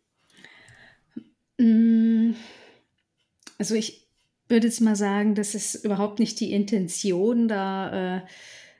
[1.58, 2.32] Mm,
[3.58, 4.08] also ich
[4.48, 8.22] würde jetzt mal sagen, das ist überhaupt nicht die Intention, da äh,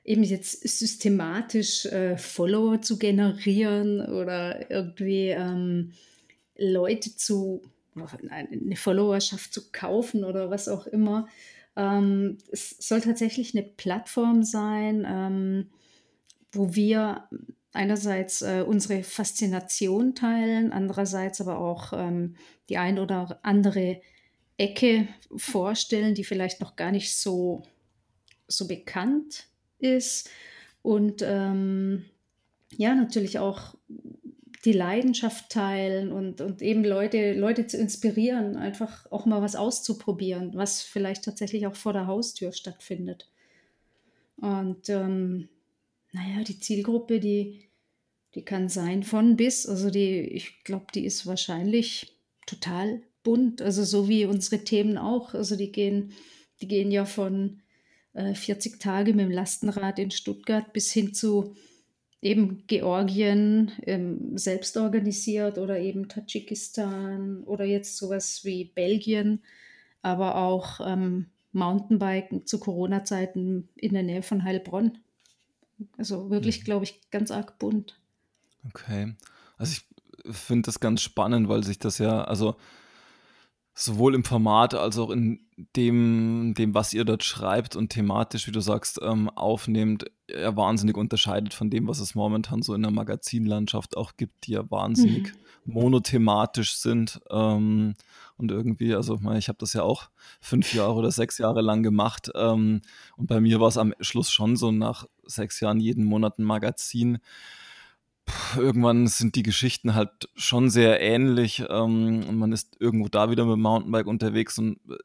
[0.05, 5.93] eben jetzt systematisch äh, Follower zu generieren oder irgendwie ähm,
[6.57, 7.63] Leute zu,
[8.29, 11.29] eine Followerschaft zu kaufen oder was auch immer.
[11.77, 15.71] Ähm, es soll tatsächlich eine Plattform sein, ähm,
[16.51, 17.29] wo wir
[17.73, 22.35] einerseits äh, unsere Faszination teilen, andererseits aber auch ähm,
[22.69, 24.03] die ein oder andere
[24.59, 27.63] Ecke vorstellen, die vielleicht noch gar nicht so,
[28.49, 29.49] so bekannt
[29.83, 30.31] ist
[30.83, 32.05] und ähm,
[32.77, 33.75] ja, natürlich auch
[34.65, 40.53] die Leidenschaft teilen und, und eben Leute, Leute zu inspirieren, einfach auch mal was auszuprobieren,
[40.55, 43.29] was vielleicht tatsächlich auch vor der Haustür stattfindet.
[44.37, 45.49] Und ähm,
[46.13, 47.69] naja, die Zielgruppe, die,
[48.35, 49.67] die kann sein von bis.
[49.67, 52.17] Also die, ich glaube, die ist wahrscheinlich
[52.47, 53.63] total bunt.
[53.63, 55.35] Also so wie unsere Themen auch.
[55.35, 56.13] Also die gehen,
[56.61, 57.62] die gehen ja von
[58.15, 61.55] 40 äh, Tage mit dem Lastenrad in Stuttgart bis hin zu
[62.21, 69.43] eben Georgien ähm, selbst organisiert oder eben Tadschikistan oder jetzt sowas wie Belgien,
[70.03, 74.99] aber auch ähm, Mountainbiken zu Corona-Zeiten in der Nähe von Heilbronn.
[75.99, 76.65] Also wirklich, mhm.
[76.65, 77.99] glaube ich, ganz arg bunt.
[78.69, 79.15] Okay.
[79.59, 82.57] Also ich finde das ganz spannend, weil sich das ja, also
[83.75, 85.41] sowohl im Format als auch in
[85.77, 90.97] dem, dem, was ihr dort schreibt und thematisch, wie du sagst, ähm, aufnehmt, ja wahnsinnig
[90.97, 95.33] unterscheidet von dem, was es momentan so in der Magazinlandschaft auch gibt, die ja wahnsinnig
[95.65, 95.73] mhm.
[95.73, 97.21] monothematisch sind.
[97.31, 97.95] Ähm,
[98.37, 100.09] und irgendwie, also ich habe das ja auch
[100.41, 102.31] fünf Jahre oder sechs Jahre lang gemacht.
[102.35, 102.83] Ähm,
[103.17, 106.45] und bei mir war es am Schluss schon so nach sechs Jahren jeden Monat ein
[106.45, 107.19] Magazin
[108.57, 113.45] irgendwann sind die Geschichten halt schon sehr ähnlich ähm, und man ist irgendwo da wieder
[113.45, 114.97] mit dem Mountainbike unterwegs und äh,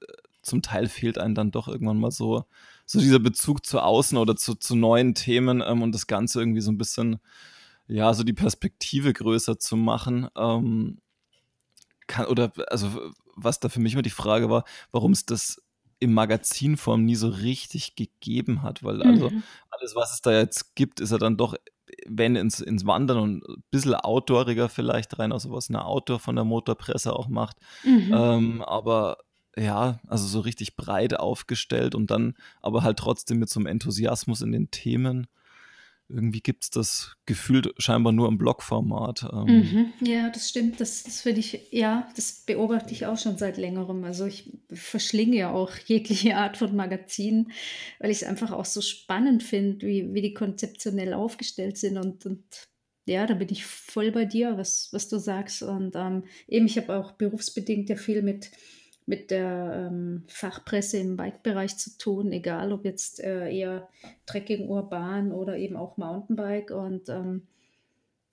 [0.42, 2.46] zum Teil fehlt einem dann doch irgendwann mal so,
[2.86, 6.62] so dieser Bezug zu außen oder zu, zu neuen Themen ähm, und das Ganze irgendwie
[6.62, 7.20] so ein bisschen,
[7.88, 10.28] ja, so die Perspektive größer zu machen.
[10.38, 11.00] Ähm,
[12.08, 15.62] kann, oder, also, was da für mich immer die Frage war, warum es das
[16.00, 19.44] im Magazinform nie so richtig gegeben hat, weil also mhm.
[19.70, 21.56] alles, was es da jetzt gibt, ist ja dann doch
[22.06, 26.36] wenn ins, ins Wandern und ein bisschen outdooriger vielleicht rein, also was eine Outdoor von
[26.36, 27.58] der Motorpresse auch macht.
[27.84, 28.14] Mhm.
[28.14, 29.18] Ähm, aber
[29.58, 34.42] ja, also so richtig breit aufgestellt und dann aber halt trotzdem mit so einem Enthusiasmus
[34.42, 35.28] in den Themen
[36.10, 39.28] irgendwie gibt es das gefühlt scheinbar nur im Blogformat.
[39.32, 39.46] Ähm.
[39.46, 40.80] Mhm, ja, das stimmt.
[40.80, 44.04] Das, das finde ich, ja, das beobachte ich auch schon seit längerem.
[44.04, 47.52] Also ich verschlinge ja auch jegliche Art von Magazinen,
[48.00, 52.26] weil ich es einfach auch so spannend finde, wie, wie die konzeptionell aufgestellt sind und,
[52.26, 52.44] und
[53.06, 55.64] ja, da bin ich voll bei dir, was, was du sagst.
[55.64, 58.52] Und ähm, eben, ich habe auch berufsbedingt ja viel mit
[59.08, 63.88] mit der ähm, Fachpresse im Bike-Bereich zu tun, egal ob jetzt äh, eher
[64.26, 66.72] Trekking, Urban oder eben auch Mountainbike.
[66.72, 67.48] Und ähm,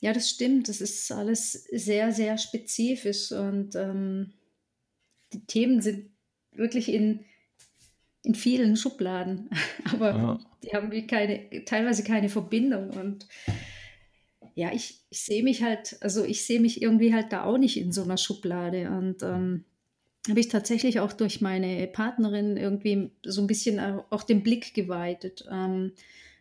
[0.01, 4.33] ja, das stimmt, das ist alles sehr, sehr spezifisch und ähm,
[5.33, 6.11] die Themen sind
[6.51, 7.25] wirklich in,
[8.25, 9.51] in vielen Schubladen,
[9.93, 10.41] aber ja.
[10.65, 13.29] die haben wie keine, teilweise keine Verbindung und
[14.57, 17.77] ja, ich, ich sehe mich halt, also ich sehe mich irgendwie halt da auch nicht
[17.77, 19.65] in so einer Schublade und ähm,
[20.29, 23.79] habe ich tatsächlich auch durch meine Partnerin irgendwie so ein bisschen
[24.11, 25.45] auch den Blick geweitet.
[25.51, 25.93] Ähm,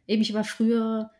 [0.07, 1.11] eben, ich war früher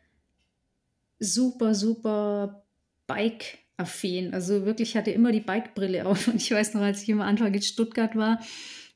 [1.20, 2.64] super, super
[3.08, 4.34] Bike-affin.
[4.34, 6.28] Also wirklich hatte immer die Bike-Brille auf.
[6.30, 8.40] Und ich weiß noch, als ich am Anfang in Stuttgart war,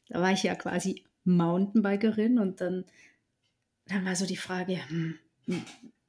[0.09, 2.85] da war ich ja quasi Mountainbikerin und dann,
[3.87, 5.65] dann war so die Frage, hm, hm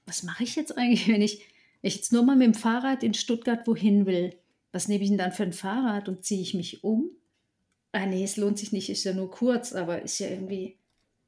[0.06, 1.40] was mache ich jetzt eigentlich, wenn ich,
[1.82, 4.34] wenn ich jetzt nur mal mit dem Fahrrad in Stuttgart wohin will?
[4.72, 7.10] Was nehme ich denn dann für ein Fahrrad und ziehe ich mich um?
[7.92, 10.76] Ah nee, es lohnt sich nicht, ist ja nur kurz, aber ist ja irgendwie,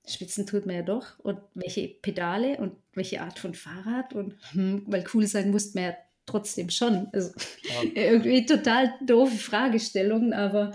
[0.07, 1.19] Spitzen tut man ja doch.
[1.19, 5.85] Und welche Pedale und welche Art von Fahrrad und hm, weil cool sein muss man
[5.85, 5.97] ja
[6.27, 7.09] trotzdem schon.
[7.13, 7.31] Also
[7.63, 7.91] ja.
[7.95, 10.73] irgendwie total doofe Fragestellungen, aber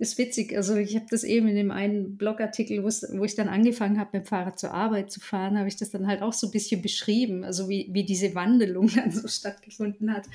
[0.00, 0.56] ist witzig.
[0.56, 4.24] Also ich habe das eben in dem einen Blogartikel, wo ich dann angefangen habe, mit
[4.24, 6.80] dem Fahrrad zur Arbeit zu fahren, habe ich das dann halt auch so ein bisschen
[6.80, 10.26] beschrieben, also wie, wie diese Wandelung dann so stattgefunden hat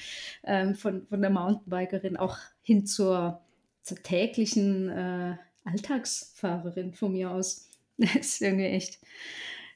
[0.43, 3.41] ähm, von, von der Mountainbikerin auch hin zur
[3.85, 7.69] zur täglichen äh, Alltagsfahrerin von mir aus.
[7.97, 8.99] Das ist irgendwie echt.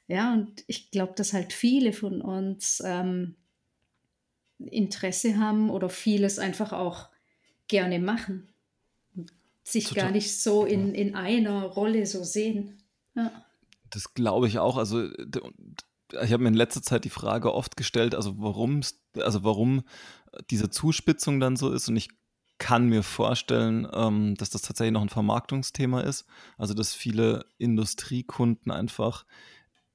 [0.07, 3.35] Ja, und ich glaube, dass halt viele von uns ähm,
[4.57, 7.07] Interesse haben oder vieles einfach auch
[7.69, 8.49] gerne machen.
[9.63, 10.05] Sich Total.
[10.05, 12.83] gar nicht so in, in einer Rolle so sehen.
[13.15, 13.31] Ja.
[13.89, 14.75] Das glaube ich auch.
[14.75, 18.81] Also ich habe mir in letzter Zeit die Frage oft gestellt, also warum,
[19.15, 19.83] also warum
[20.49, 21.87] diese Zuspitzung dann so ist.
[21.87, 22.09] Und ich
[22.59, 26.25] kann mir vorstellen, ähm, dass das tatsächlich noch ein Vermarktungsthema ist.
[26.57, 29.25] Also, dass viele Industriekunden einfach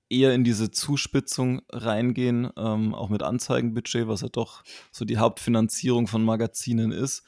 [0.09, 6.07] eher in diese Zuspitzung reingehen, ähm, auch mit Anzeigenbudget, was ja doch so die Hauptfinanzierung
[6.07, 7.23] von Magazinen ist.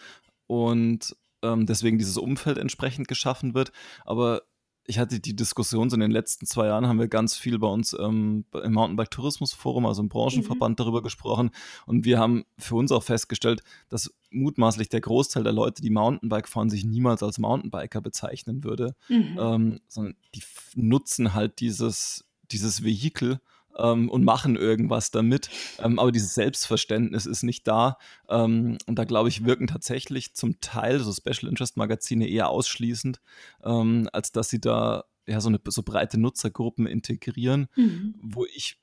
[0.46, 3.72] Und ähm, deswegen dieses Umfeld entsprechend geschaffen wird.
[4.04, 4.42] Aber
[4.86, 7.66] ich hatte die Diskussion so in den letzten zwei Jahren, haben wir ganz viel bei
[7.66, 10.82] uns ähm, im Mountainbike Tourismus Forum, also im Branchenverband, mhm.
[10.82, 11.50] darüber gesprochen.
[11.86, 16.48] Und wir haben für uns auch festgestellt, dass mutmaßlich der Großteil der Leute, die Mountainbike
[16.48, 19.38] fahren, sich niemals als Mountainbiker bezeichnen würde, mhm.
[19.40, 20.42] ähm, sondern die
[20.74, 23.40] nutzen halt dieses, dieses Vehikel
[23.78, 25.50] ähm, und machen irgendwas damit.
[25.78, 27.98] Ähm, aber dieses Selbstverständnis ist nicht da.
[28.28, 33.20] Ähm, und da glaube ich, wirken tatsächlich zum Teil so Special Interest Magazine eher ausschließend,
[33.64, 38.14] ähm, als dass sie da ja so eine so breite Nutzergruppen integrieren, mhm.
[38.22, 38.78] wo ich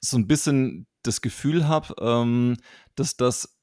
[0.00, 2.56] so ein bisschen das Gefühl habe, ähm,
[2.94, 3.58] dass das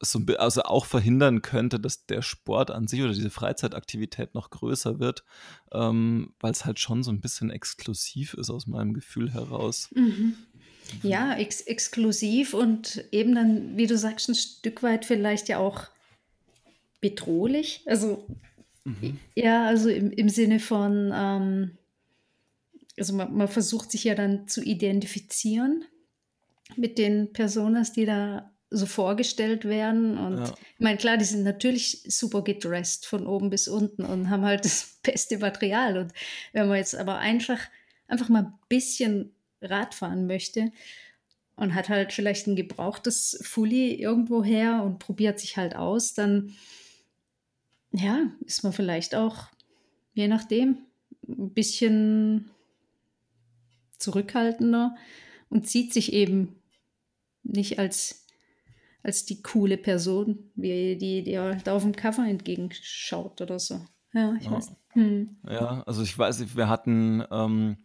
[0.00, 4.98] so, also auch verhindern könnte, dass der Sport an sich oder diese Freizeitaktivität noch größer
[4.98, 5.24] wird,
[5.72, 9.90] ähm, weil es halt schon so ein bisschen exklusiv ist aus meinem Gefühl heraus.
[9.94, 10.34] Mhm.
[11.02, 15.86] Ja, ex exklusiv und eben dann, wie du sagst, ein Stück weit vielleicht ja auch
[17.00, 17.82] bedrohlich.
[17.86, 18.26] Also
[18.84, 19.18] mhm.
[19.34, 21.78] ja, also im, im Sinne von, ähm,
[22.98, 25.84] also man, man versucht sich ja dann zu identifizieren
[26.76, 30.18] mit den Personas, die da so vorgestellt werden.
[30.18, 30.54] Und ja.
[30.74, 34.64] ich meine, klar, die sind natürlich super gedressed von oben bis unten und haben halt
[34.64, 35.98] das beste Material.
[35.98, 36.12] Und
[36.52, 37.58] wenn man jetzt aber einfach,
[38.08, 40.72] einfach mal ein bisschen Rad fahren möchte
[41.56, 46.54] und hat halt vielleicht ein gebrauchtes Fully irgendwo her und probiert sich halt aus, dann
[47.92, 49.46] ja, ist man vielleicht auch,
[50.14, 50.78] je nachdem,
[51.28, 52.50] ein bisschen
[53.98, 54.96] zurückhaltender
[55.48, 56.56] und sieht sich eben
[57.44, 58.23] nicht als,
[59.04, 63.80] als die coole Person, wie die, die da auf dem Cover entgegenschaut oder so.
[64.14, 64.52] Ja, ich ja.
[64.52, 64.72] weiß.
[64.94, 65.36] Hm.
[65.48, 67.76] Ja, also ich weiß wir hatten, ähm,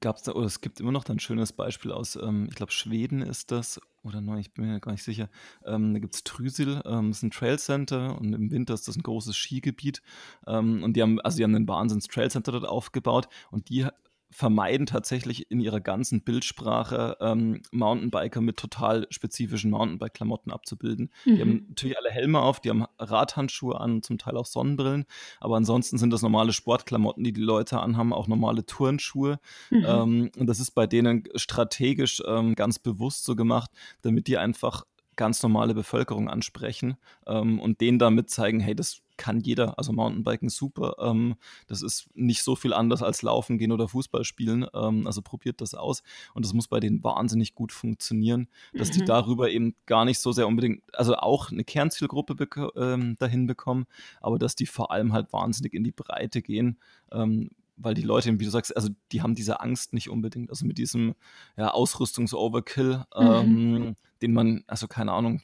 [0.00, 2.72] gab es da, oder es gibt immer noch ein schönes Beispiel aus, ähm, ich glaube,
[2.72, 5.28] Schweden ist das, oder nein, ich bin mir gar nicht sicher.
[5.64, 8.88] Ähm, da gibt es Trüsil, ähm, das ist ein Trail Center und im Winter ist
[8.88, 10.02] das ein großes Skigebiet.
[10.46, 13.86] Ähm, und die haben, also die haben ein Wahnsinns Trail Center dort aufgebaut und die
[14.32, 21.10] vermeiden tatsächlich in ihrer ganzen Bildsprache ähm, Mountainbiker mit total spezifischen Mountainbike-Klamotten abzubilden.
[21.24, 21.34] Mhm.
[21.34, 25.04] Die haben natürlich alle Helme auf, die haben Radhandschuhe an, zum Teil auch Sonnenbrillen,
[25.40, 29.38] aber ansonsten sind das normale Sportklamotten, die die Leute anhaben, auch normale Turnschuhe.
[29.70, 29.84] Mhm.
[29.86, 34.84] Ähm, und das ist bei denen strategisch ähm, ganz bewusst so gemacht, damit die einfach
[35.16, 40.48] ganz normale Bevölkerung ansprechen ähm, und denen damit zeigen, hey, das kann jeder, also Mountainbiken
[40.48, 40.96] super.
[40.98, 41.34] Ähm,
[41.66, 44.66] das ist nicht so viel anders als Laufen gehen oder Fußball spielen.
[44.74, 46.02] Ähm, also probiert das aus.
[46.34, 48.92] Und das muss bei denen wahnsinnig gut funktionieren, dass mhm.
[48.94, 53.86] die darüber eben gar nicht so sehr unbedingt, also auch eine Kernzielgruppe ähm, dahin bekommen,
[54.20, 56.78] aber dass die vor allem halt wahnsinnig in die Breite gehen.
[57.10, 60.50] Ähm, weil die Leute, wie du sagst, also die haben diese Angst nicht unbedingt.
[60.50, 61.14] Also mit diesem
[61.56, 63.26] ja, Ausrüstungs-Overkill, mhm.
[63.26, 65.42] ähm, den man, also keine Ahnung,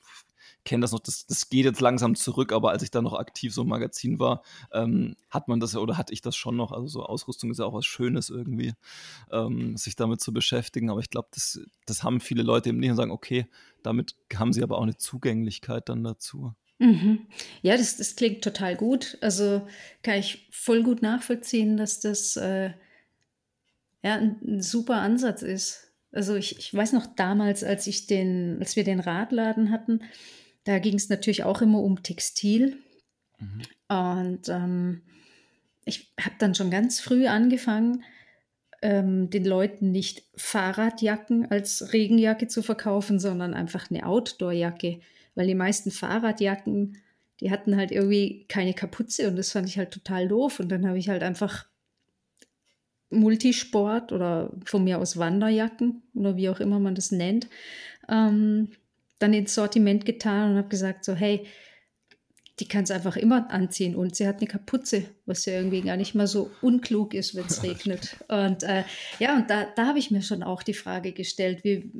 [0.69, 3.55] kenne das noch, das, das geht jetzt langsam zurück, aber als ich da noch aktiv
[3.55, 6.73] so im Magazin war, ähm, hat man das ja oder hatte ich das schon noch.
[6.73, 8.75] Also so Ausrüstung ist ja auch was Schönes irgendwie,
[9.33, 10.91] ähm, sich damit zu beschäftigen.
[10.91, 13.47] Aber ich glaube, das, das haben viele Leute eben nicht und sagen, okay,
[13.83, 16.53] damit haben sie aber auch eine Zugänglichkeit dann dazu.
[16.79, 17.27] Mhm.
[17.63, 19.17] Ja, das, das klingt total gut.
[19.23, 19.67] Also
[20.03, 22.73] kann ich voll gut nachvollziehen, dass das äh,
[24.03, 25.95] ja, ein, super Ansatz ist.
[26.13, 30.03] Also ich, ich weiß noch damals, als ich den, als wir den Radladen hatten,
[30.65, 32.79] da ging es natürlich auch immer um Textil.
[33.39, 33.63] Mhm.
[33.89, 35.03] Und ähm,
[35.85, 38.05] ich habe dann schon ganz früh angefangen,
[38.83, 45.01] ähm, den Leuten nicht Fahrradjacken als Regenjacke zu verkaufen, sondern einfach eine Outdoorjacke
[45.39, 46.99] weil die meisten Fahrradjacken,
[47.41, 50.59] die hatten halt irgendwie keine Kapuze und das fand ich halt total doof.
[50.59, 51.65] Und dann habe ich halt einfach
[53.09, 57.49] Multisport oder von mir aus Wanderjacken oder wie auch immer man das nennt,
[58.09, 58.73] ähm,
[59.19, 61.47] dann ins Sortiment getan und habe gesagt, so hey,
[62.61, 65.97] die kann es einfach immer anziehen und sie hat eine Kapuze, was ja irgendwie gar
[65.97, 68.17] nicht mal so unklug ist, wenn es regnet.
[68.29, 68.85] Und äh,
[69.19, 71.91] ja, und da, da habe ich mir schon auch die Frage gestellt, wie,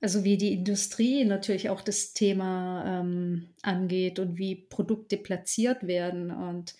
[0.00, 6.30] also wie die Industrie natürlich auch das Thema ähm, angeht und wie Produkte platziert werden
[6.30, 6.74] und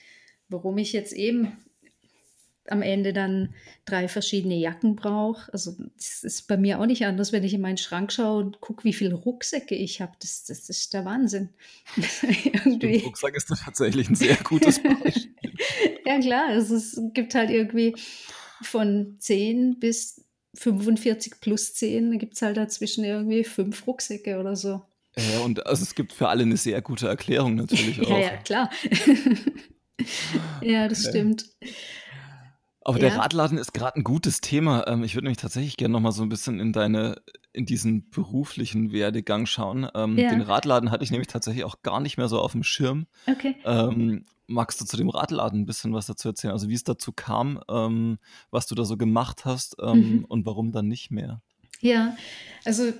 [0.48, 1.56] warum ich jetzt eben
[2.68, 5.52] am Ende dann drei verschiedene Jacken brauche.
[5.52, 8.60] Also das ist bei mir auch nicht anders, wenn ich in meinen Schrank schaue und
[8.60, 10.12] gucke, wie viele Rucksäcke ich habe.
[10.20, 11.50] Das, das ist der Wahnsinn.
[12.44, 12.98] irgendwie.
[12.98, 15.34] Rucksack ist tatsächlich ein sehr gutes Beispiel.
[16.06, 17.94] ja klar, also es gibt halt irgendwie
[18.62, 20.24] von 10 bis
[20.54, 24.82] 45 plus 10, da gibt es halt dazwischen irgendwie fünf Rucksäcke oder so.
[25.16, 28.10] Ja, und also es gibt für alle eine sehr gute Erklärung natürlich auch.
[28.10, 28.70] ja, ja, klar.
[30.60, 31.46] ja, das stimmt.
[32.84, 33.08] Aber ja.
[33.08, 34.86] der Radladen ist gerade ein gutes Thema.
[34.86, 37.16] Ähm, ich würde nämlich tatsächlich gerne noch mal so ein bisschen in deine,
[37.52, 39.88] in diesen beruflichen Werdegang schauen.
[39.94, 40.28] Ähm, ja.
[40.28, 43.06] Den Radladen hatte ich nämlich tatsächlich auch gar nicht mehr so auf dem Schirm.
[43.26, 43.56] Okay.
[43.64, 46.52] Ähm, magst du zu dem Radladen ein bisschen was dazu erzählen?
[46.52, 48.18] Also wie es dazu kam, ähm,
[48.50, 50.24] was du da so gemacht hast ähm, mhm.
[50.26, 51.40] und warum dann nicht mehr?
[51.80, 52.16] Ja,
[52.64, 52.92] also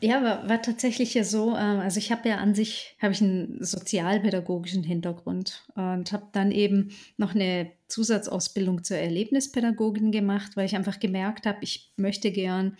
[0.00, 3.20] ja, war, war tatsächlich ja so, äh, also ich habe ja an sich, habe ich
[3.20, 10.76] einen sozialpädagogischen Hintergrund und habe dann eben noch eine Zusatzausbildung zur Erlebnispädagogin gemacht, weil ich
[10.76, 12.76] einfach gemerkt habe, ich möchte gern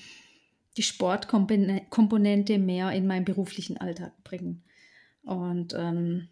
[0.76, 4.62] die Sportkomponente mehr in meinen beruflichen Alltag bringen.
[5.22, 6.28] Und ähm,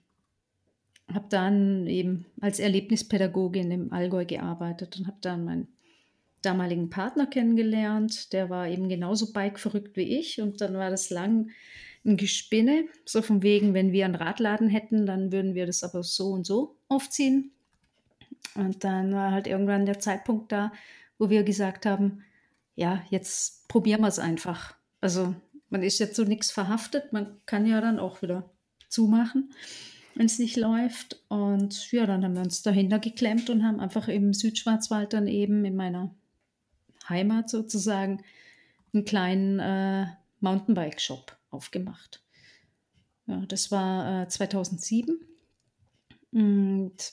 [1.13, 5.69] habe dann eben als Erlebnispädagogin im Allgäu gearbeitet und habe dann meinen
[6.47, 8.33] damaligen Partner kennengelernt.
[8.33, 11.51] Der war eben genauso bike-verrückt wie ich und dann war das lang
[12.07, 16.03] ein Gespinne, so von wegen, wenn wir einen Radladen hätten, dann würden wir das aber
[16.03, 17.51] so und so aufziehen.
[18.55, 20.73] Und dann war halt irgendwann der Zeitpunkt da,
[21.19, 22.23] wo wir gesagt haben,
[22.75, 24.77] ja, jetzt probieren wir es einfach.
[25.01, 25.35] Also
[25.69, 28.51] man ist jetzt so nichts verhaftet, man kann ja dann auch wieder
[28.89, 29.51] zumachen,
[30.15, 31.21] wenn es nicht läuft.
[31.29, 35.65] Und ja, dann haben wir uns dahinter geklemmt und haben einfach im Südschwarzwald dann eben
[35.65, 36.15] in meiner
[37.09, 38.23] Heimat sozusagen
[38.93, 40.07] einen kleinen äh,
[40.41, 42.23] Mountainbike-Shop aufgemacht.
[43.27, 45.19] Ja, das war äh, 2007.
[46.33, 47.13] Und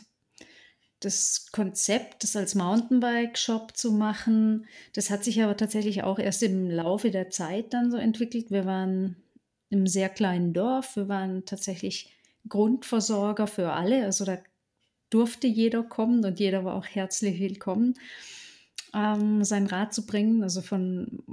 [0.99, 6.69] das Konzept, das als Mountainbike-Shop zu machen, das hat sich aber tatsächlich auch erst im
[6.69, 8.51] Laufe der Zeit dann so entwickelt.
[8.51, 9.17] Wir waren
[9.69, 12.13] im sehr kleinen Dorf, wir waren tatsächlich
[12.47, 14.37] Grundversorger für alle, also da
[15.09, 17.95] durfte jeder kommen und jeder war auch herzlich willkommen,
[18.93, 21.23] ähm, sein Rad zu bringen, also von,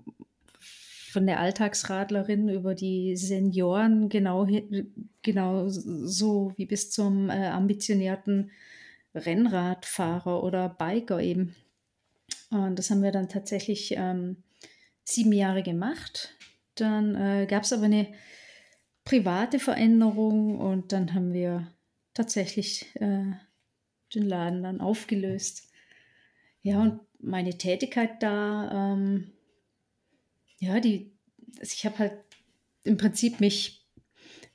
[1.10, 4.46] von der Alltagsradlerin über die Senioren genau,
[5.22, 8.50] genau so wie bis zum äh, ambitionierten
[9.14, 11.54] Rennradfahrer oder Biker eben.
[12.50, 14.42] Und das haben wir dann tatsächlich ähm,
[15.04, 16.36] sieben Jahre gemacht.
[16.74, 18.12] Dann äh, gab es aber eine
[19.04, 21.72] private Veränderung und dann haben wir
[22.14, 23.32] tatsächlich äh,
[24.14, 25.70] den Laden dann aufgelöst.
[26.62, 29.32] Ja, und meine Tätigkeit da, ähm,
[30.58, 31.12] ja, die,
[31.58, 32.12] also ich habe halt
[32.84, 33.86] im Prinzip mich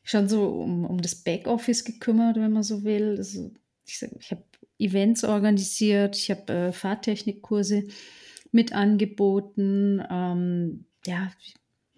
[0.04, 3.16] schon so um, um das Backoffice gekümmert, wenn man so will.
[3.18, 3.52] Also
[3.86, 4.44] ich, ich habe
[4.78, 7.88] Events organisiert, ich habe äh, Fahrtechnikkurse
[8.52, 10.04] mit angeboten.
[10.10, 11.32] Ähm, ja,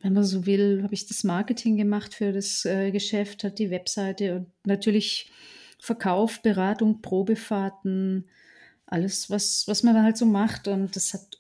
[0.01, 3.72] wenn man so will, habe ich das Marketing gemacht für das äh, Geschäft, hat die
[3.72, 5.32] Webseite und natürlich
[5.80, 8.30] Verkauf, Beratung, Probefahrten,
[8.88, 10.67] alles, was, was man da halt so macht.
[10.67, 11.38] Und das hat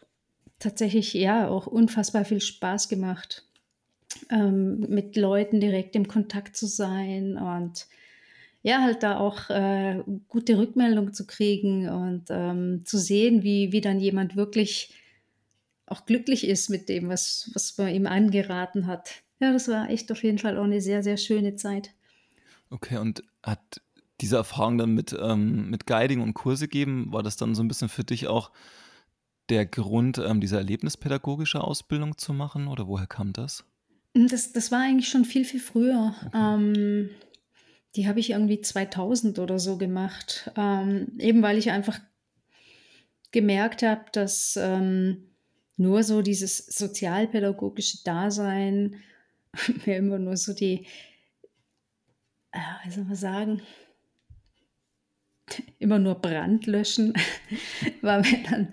[0.59, 3.43] tatsächlich ja auch unfassbar viel Spaß gemacht,
[4.29, 7.87] ähm, mit Leuten direkt im Kontakt zu sein und
[8.63, 13.81] ja, halt da auch äh, gute Rückmeldung zu kriegen und ähm, zu sehen, wie, wie
[13.81, 14.93] dann jemand wirklich
[15.85, 19.23] auch glücklich ist mit dem, was, was man ihm angeraten hat.
[19.39, 21.91] Ja, das war echt auf jeden Fall auch eine sehr, sehr schöne Zeit.
[22.69, 23.81] Okay, und hat
[24.21, 27.67] diese Erfahrung dann mit, ähm, mit Guiding und Kurse geben, war das dann so ein
[27.67, 28.51] bisschen für dich auch
[29.49, 33.63] der Grund, ähm, diese erlebnispädagogische Ausbildung zu machen oder woher kam das?
[34.13, 36.15] Das, das war eigentlich schon viel, viel früher.
[36.25, 36.37] Okay.
[36.37, 37.09] Ähm,
[37.95, 40.51] die habe ich irgendwie 2000 oder so gemacht.
[40.55, 41.99] Ähm, eben weil ich einfach
[43.31, 45.29] gemerkt habe, dass ähm,
[45.77, 48.95] nur so dieses sozialpädagogische Dasein
[49.85, 50.85] mir immer nur so die,
[52.51, 53.61] äh, wie soll man sagen,
[55.79, 57.13] immer nur Brand löschen,
[58.01, 58.69] war mir dann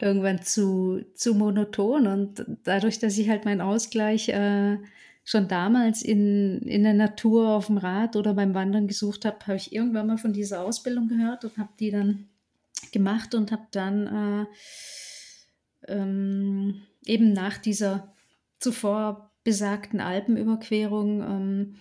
[0.00, 2.06] irgendwann zu, zu monoton.
[2.06, 4.78] Und dadurch, dass ich halt meinen Ausgleich äh,
[5.24, 9.56] schon damals in, in der Natur auf dem Rad oder beim Wandern gesucht habe, habe
[9.56, 12.28] ich irgendwann mal von dieser Ausbildung gehört und habe die dann
[12.92, 14.46] gemacht und habe dann
[15.86, 18.14] äh, ähm, eben nach dieser
[18.58, 21.74] zuvor besagten Alpenüberquerung ähm,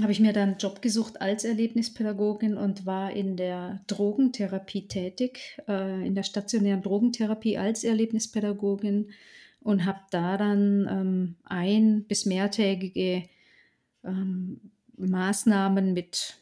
[0.00, 5.58] habe ich mir dann einen Job gesucht als Erlebnispädagogin und war in der Drogentherapie tätig,
[5.68, 9.10] äh, in der stationären Drogentherapie als Erlebnispädagogin
[9.60, 13.28] und habe da dann ähm, ein- bis mehrtägige
[14.04, 14.60] ähm,
[14.96, 16.38] Maßnahmen mit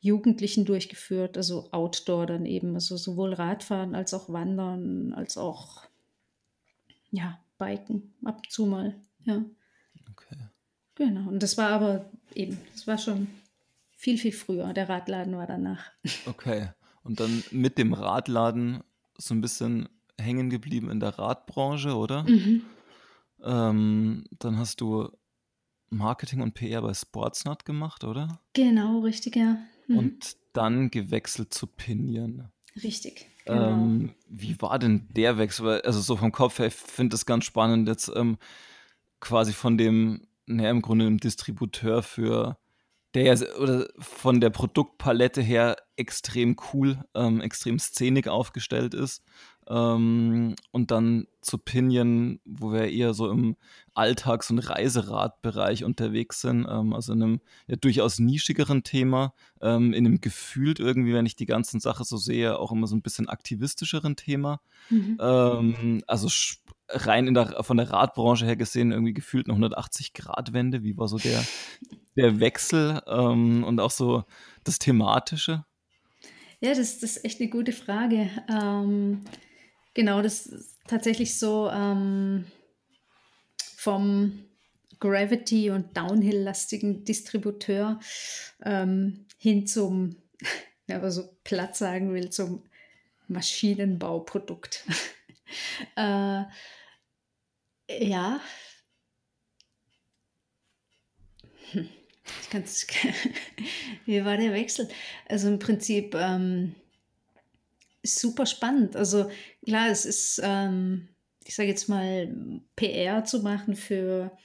[0.00, 5.82] Jugendlichen durchgeführt, also Outdoor dann eben, also sowohl Radfahren als auch Wandern, als auch
[7.10, 9.44] ja, Biken ab und zu mal, ja.
[10.94, 13.28] Genau, und das war aber eben, das war schon
[13.96, 14.72] viel, viel früher.
[14.72, 15.90] Der Radladen war danach.
[16.26, 16.68] Okay,
[17.04, 18.82] und dann mit dem Radladen
[19.16, 19.88] so ein bisschen
[20.20, 22.24] hängen geblieben in der Radbranche, oder?
[22.24, 22.62] Mhm.
[23.42, 25.10] Ähm, dann hast du
[25.90, 28.40] Marketing und PR bei Sportsnut gemacht, oder?
[28.52, 29.58] Genau, richtig, ja.
[29.88, 29.98] Mhm.
[29.98, 32.48] Und dann gewechselt zu Pinion.
[32.82, 33.26] Richtig.
[33.44, 33.70] Genau.
[33.70, 35.80] Ähm, wie war denn der Wechsel?
[35.82, 38.38] Also so vom Kopf her, ich finde das ganz spannend, jetzt ähm,
[39.20, 42.58] quasi von dem, naja, im Grunde einem Distributeur für
[43.14, 49.22] der ja oder von der Produktpalette her extrem cool, ähm, extrem szenig aufgestellt ist,
[49.68, 53.56] ähm, und dann zu Pinion, wo wir eher so im
[53.94, 60.06] Alltags- und Reiseradbereich unterwegs sind, ähm, also in einem ja, durchaus nischigeren Thema, ähm, in
[60.06, 63.28] einem gefühlt irgendwie, wenn ich die ganzen Sache so sehe, auch immer so ein bisschen
[63.28, 64.60] aktivistischeren Thema.
[64.90, 65.18] Mhm.
[65.20, 66.28] Ähm, also
[66.88, 70.82] rein in der, von der Radbranche her gesehen, irgendwie gefühlt eine 180-Grad-Wende.
[70.82, 71.42] Wie war so der,
[72.16, 74.24] der Wechsel ähm, und auch so
[74.64, 75.64] das Thematische?
[76.60, 78.30] Ja, das, das ist echt eine gute Frage.
[78.48, 79.24] Ähm,
[79.94, 82.46] Genau, das ist tatsächlich so ähm,
[83.76, 84.44] vom
[85.00, 88.00] Gravity- und Downhill-lastigen Distributeur
[88.64, 90.16] ähm, hin zum,
[90.86, 92.62] wenn man so platt sagen will, zum
[93.28, 94.84] Maschinenbauprodukt.
[95.96, 96.44] äh,
[97.88, 98.40] ja.
[101.72, 101.88] Hm.
[102.42, 102.86] Ich kann's,
[104.06, 104.88] wie war der Wechsel?
[105.28, 106.74] Also im Prinzip ähm,
[108.02, 108.96] super spannend.
[108.96, 109.30] Also
[109.64, 111.08] klar, es ist ähm,
[111.46, 112.34] ich sage jetzt mal,
[112.76, 114.36] PR zu machen für,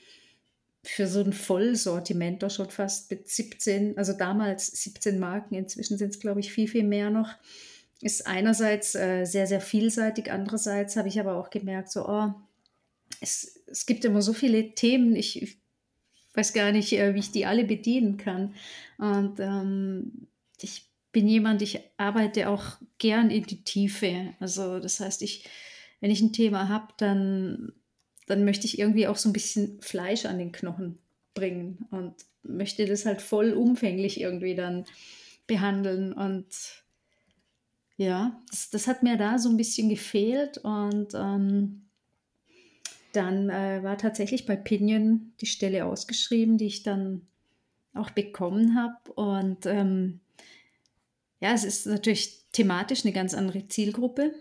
[0.84, 6.10] für so ein Vollsortiment, doch schon fast mit 17, also damals 17 Marken, inzwischen sind
[6.10, 7.34] es, glaube ich, viel, viel mehr noch,
[8.02, 12.34] ist einerseits äh, sehr, sehr vielseitig, andererseits habe ich aber auch gemerkt, so, oh,
[13.22, 15.58] es, es gibt immer so viele Themen, ich, ich
[16.38, 18.54] weiß gar nicht, äh, wie ich die alle bedienen kann.
[18.98, 20.28] Und ähm,
[20.62, 24.34] ich bin jemand, ich arbeite auch gern in die Tiefe.
[24.40, 25.50] Also das heißt, ich,
[26.00, 27.74] wenn ich ein Thema habe, dann,
[28.28, 31.00] dann möchte ich irgendwie auch so ein bisschen Fleisch an den Knochen
[31.34, 34.86] bringen und möchte das halt voll umfänglich irgendwie dann
[35.48, 36.14] behandeln.
[36.14, 36.48] Und
[37.98, 40.60] ja, das, das hat mir da so ein bisschen gefehlt.
[40.60, 41.88] Und ähm,
[43.12, 47.28] dann äh, war tatsächlich bei Pinion die Stelle ausgeschrieben, die ich dann
[47.94, 49.12] auch bekommen habe.
[49.14, 50.20] Und ähm,
[51.40, 54.34] ja, es ist natürlich thematisch eine ganz andere Zielgruppe.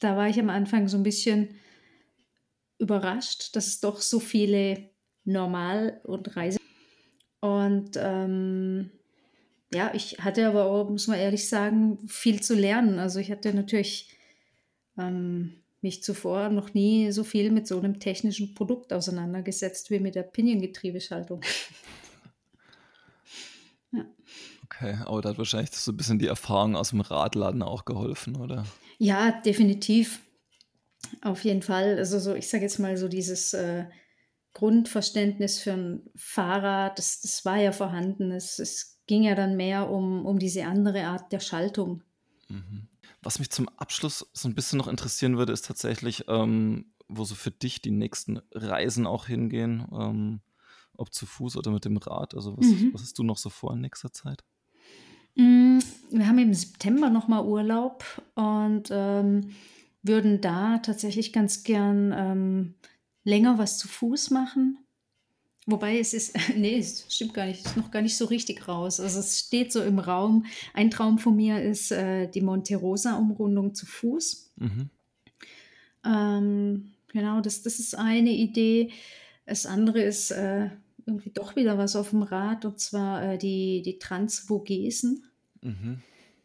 [0.00, 1.56] Da war ich am Anfang so ein bisschen
[2.78, 4.90] überrascht, dass es doch so viele
[5.24, 6.58] Normal- und Reise.
[7.40, 8.90] Und ähm,
[9.72, 12.98] ja, ich hatte aber auch, muss man ehrlich sagen, viel zu lernen.
[12.98, 14.16] Also ich hatte natürlich
[14.98, 20.14] ähm, mich zuvor noch nie so viel mit so einem technischen Produkt auseinandergesetzt wie mit
[20.14, 21.40] der Piniengetriebeschaltung.
[24.72, 28.36] Okay, aber da hat wahrscheinlich so ein bisschen die Erfahrung aus dem Radladen auch geholfen,
[28.36, 28.64] oder?
[28.98, 30.20] Ja, definitiv.
[31.22, 31.98] Auf jeden Fall.
[31.98, 33.86] Also so, ich sage jetzt mal so dieses äh,
[34.54, 38.30] Grundverständnis für ein Fahrrad, das, das war ja vorhanden.
[38.30, 42.04] Es, es ging ja dann mehr um, um diese andere Art der Schaltung.
[42.48, 42.86] Mhm.
[43.22, 47.34] Was mich zum Abschluss so ein bisschen noch interessieren würde, ist tatsächlich, ähm, wo so
[47.34, 50.40] für dich die nächsten Reisen auch hingehen, ähm,
[50.96, 52.36] ob zu Fuß oder mit dem Rad.
[52.36, 52.90] Also was, mhm.
[52.92, 54.44] was hast du noch so vor in nächster Zeit?
[55.34, 55.80] Mm,
[56.12, 58.04] wir haben im September nochmal Urlaub
[58.36, 59.50] und ähm,
[60.04, 62.74] würden da tatsächlich ganz gern ähm,
[63.24, 64.78] länger was zu Fuß machen.
[65.70, 69.00] Wobei es ist, nee, es stimmt gar nicht, ist noch gar nicht so richtig raus.
[69.00, 70.46] Also es steht so im Raum.
[70.74, 74.52] Ein Traum von mir ist äh, die Monte Rosa-Umrundung zu Fuß.
[74.56, 74.90] Mhm.
[76.04, 78.90] Ähm, genau, das, das ist eine Idee.
[79.46, 80.70] Das andere ist äh,
[81.06, 85.24] irgendwie doch wieder was auf dem Rad und zwar äh, die, die Transvogesen.
[85.62, 86.00] Mhm.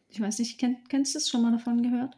[0.10, 2.18] Ich weiß nicht, kenn, kennst du das schon mal davon gehört?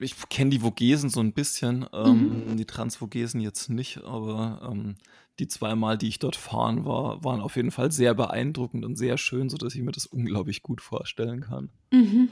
[0.00, 2.56] Ich kenne die Vogesen so ein bisschen, ähm, mhm.
[2.56, 4.96] die Transvogesen jetzt nicht, aber ähm,
[5.38, 9.18] die zweimal, die ich dort fahren war, waren auf jeden Fall sehr beeindruckend und sehr
[9.18, 11.70] schön, sodass ich mir das unglaublich gut vorstellen kann.
[11.90, 12.28] Mhm.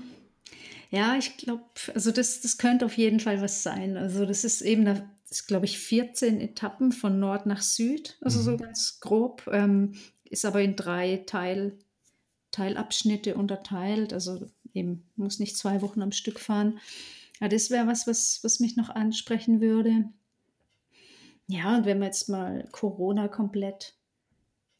[0.91, 3.97] Ja, ich glaube, also das, das könnte auf jeden Fall was sein.
[3.97, 8.39] Also das ist eben, das ist glaube ich 14 Etappen von Nord nach Süd, also
[8.39, 8.45] mhm.
[8.45, 9.95] so ganz grob, ähm,
[10.25, 11.79] ist aber in drei Teil,
[12.53, 16.79] Teilabschnitte unterteilt, also eben muss nicht zwei Wochen am Stück fahren.
[17.41, 20.09] Ja, das wäre was, was, was mich noch ansprechen würde.
[21.47, 23.95] Ja, und wenn man jetzt mal Corona komplett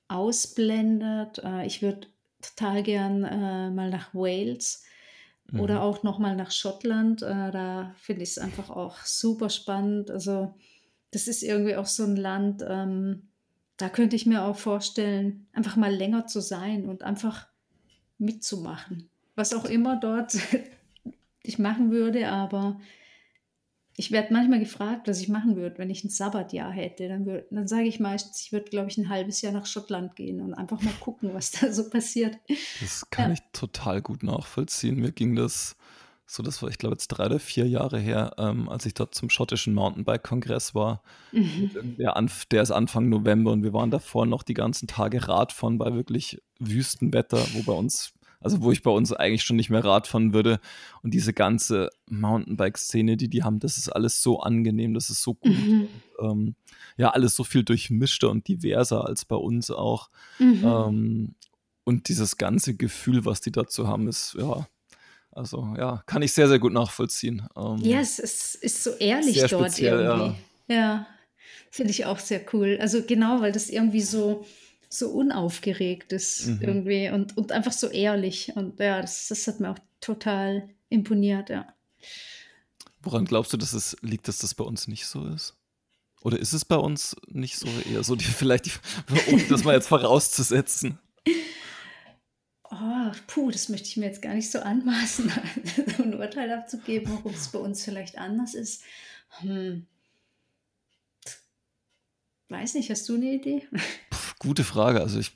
[0.09, 2.09] ausblendet, äh, ich würde
[2.41, 4.85] total gern äh, mal nach Wales
[5.51, 5.61] mhm.
[5.61, 7.23] oder auch noch mal nach Schottland.
[7.23, 10.11] Äh, da finde ich es einfach auch super spannend.
[10.11, 10.55] Also
[11.11, 13.29] das ist irgendwie auch so ein Land, ähm,
[13.77, 17.49] da könnte ich mir auch vorstellen, einfach mal länger zu sein und einfach
[18.19, 19.11] mitzumachen.
[19.35, 20.37] Was auch immer dort
[21.43, 22.81] ich machen würde, aber
[23.97, 27.09] ich werde manchmal gefragt, was ich machen würde, wenn ich ein Sabbatjahr hätte.
[27.09, 30.17] Dann, würd, dann sage ich meistens, ich würde, glaube ich, ein halbes Jahr nach Schottland
[30.17, 32.39] gehen und einfach mal gucken, was da so passiert.
[32.81, 33.35] Das kann ja.
[33.35, 34.97] ich total gut nachvollziehen.
[34.97, 35.77] Mir ging das
[36.27, 39.15] so, das war, ich glaube, jetzt drei oder vier Jahre her, ähm, als ich dort
[39.15, 41.03] zum schottischen Mountainbike-Kongress war.
[41.33, 41.97] Mhm.
[41.99, 45.77] Der, Anf der ist Anfang November und wir waren davor noch die ganzen Tage Radfahren
[45.77, 48.15] bei wirklich Wüstenwetter, wo bei uns
[48.45, 50.61] also wo ich bei uns eigentlich schon nicht mehr Rad fahren würde.
[51.03, 55.35] Und diese ganze Mountainbike-Szene, die die haben, das ist alles so angenehm, das ist so
[55.35, 55.53] gut.
[55.53, 55.89] Mhm.
[56.21, 56.55] Ähm,
[56.97, 60.11] ja, alles so viel durchmischter und diverser als bei uns auch.
[60.39, 60.63] Mhm.
[60.63, 61.35] Ähm,
[61.85, 64.67] und dieses ganze Gefühl, was die dazu haben, ist, ja,
[65.33, 67.49] also ja, kann ich sehr, sehr gut nachvollziehen.
[67.57, 70.37] Ähm, ja, es ist, ist so ehrlich dort speziell, irgendwie.
[70.69, 71.07] Ja, ja
[71.71, 72.79] finde ich auch sehr cool.
[72.81, 74.45] Also genau, weil das irgendwie so,
[74.95, 76.61] so unaufgeregt ist mhm.
[76.63, 78.53] irgendwie und, und einfach so ehrlich.
[78.55, 81.67] Und ja, das, das hat mir auch total imponiert, ja.
[83.03, 85.57] Woran glaubst du, dass es liegt, dass das bei uns nicht so ist?
[86.23, 88.73] Oder ist es bei uns nicht so eher so, die, vielleicht, die,
[89.31, 90.99] um das mal jetzt vorauszusetzen?
[92.71, 95.31] Oh, puh, das möchte ich mir jetzt gar nicht so anmaßen,
[95.99, 98.83] ein Urteil abzugeben, warum es bei uns vielleicht anders ist.
[99.41, 99.87] Hm.
[102.49, 103.67] Weiß nicht, hast du eine Idee?
[104.45, 105.01] Gute Frage.
[105.01, 105.33] Also ich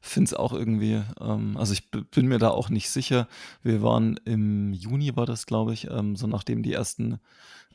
[0.00, 3.28] finde es auch irgendwie, ähm, also ich bin mir da auch nicht sicher.
[3.62, 7.20] Wir waren im Juni, war das, glaube ich, ähm, so nachdem die ersten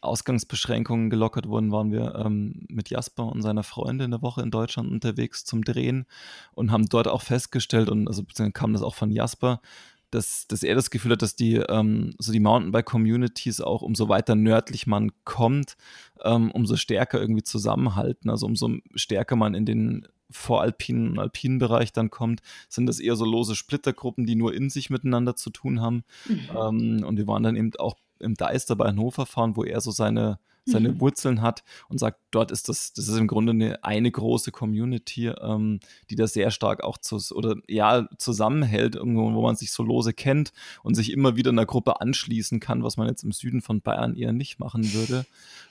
[0.02, 4.90] Ausgangsbeschränkungen gelockert wurden, waren wir ähm, mit Jasper und seiner Freundin eine Woche in Deutschland
[4.92, 6.08] unterwegs zum Drehen
[6.54, 8.24] und haben dort auch festgestellt, und also
[8.54, 9.62] kam das auch von Jasper,
[10.10, 14.34] dass, dass er das Gefühl hat, dass die, ähm, so die Mountainbike-Communities auch umso weiter
[14.34, 15.78] nördlich man kommt,
[16.24, 18.32] ähm, umso stärker irgendwie zusammenhalten.
[18.32, 23.16] Also umso stärker man in den voralpinen und alpinen Bereich dann kommt, sind das eher
[23.16, 26.04] so lose Splittergruppen, die nur in sich miteinander zu tun haben.
[26.28, 26.50] Mhm.
[26.56, 29.92] Ähm, und wir waren dann eben auch im Deister bei Hannover fahren, wo er so
[29.92, 31.00] seine, seine mhm.
[31.00, 35.28] Wurzeln hat und sagt, dort ist das, das ist im Grunde eine, eine große Community,
[35.28, 39.84] ähm, die da sehr stark auch zu, oder ja, zusammenhält, irgendwo, wo man sich so
[39.84, 40.52] lose kennt
[40.84, 44.16] und sich immer wieder einer Gruppe anschließen kann, was man jetzt im Süden von Bayern
[44.16, 45.26] eher nicht machen würde.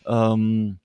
[0.07, 0.81] Ähm,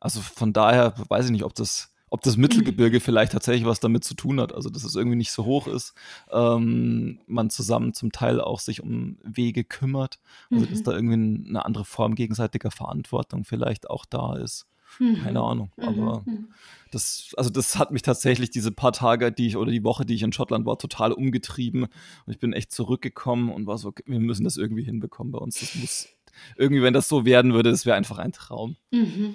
[0.00, 4.04] also von daher weiß ich nicht, ob das ob das Mittelgebirge vielleicht tatsächlich was damit
[4.04, 5.94] zu tun hat, also dass es irgendwie nicht so hoch ist,
[6.30, 10.84] ähm, man zusammen zum Teil auch sich um Wege kümmert, also dass mhm.
[10.84, 14.68] da irgendwie eine andere Form gegenseitiger Verantwortung vielleicht auch da ist.
[15.00, 15.24] Mhm.
[15.24, 15.84] Keine Ahnung, mhm.
[15.84, 16.52] aber mhm.
[16.92, 20.14] das, also das hat mich tatsächlich diese paar Tage, die ich oder die Woche, die
[20.14, 24.20] ich in Schottland war, total umgetrieben und ich bin echt zurückgekommen und war so, wir
[24.20, 25.58] müssen das irgendwie hinbekommen bei uns.
[25.58, 26.08] Das muss
[26.56, 28.76] irgendwie, wenn das so werden würde, das wäre einfach ein Traum.
[28.92, 29.34] Mhm.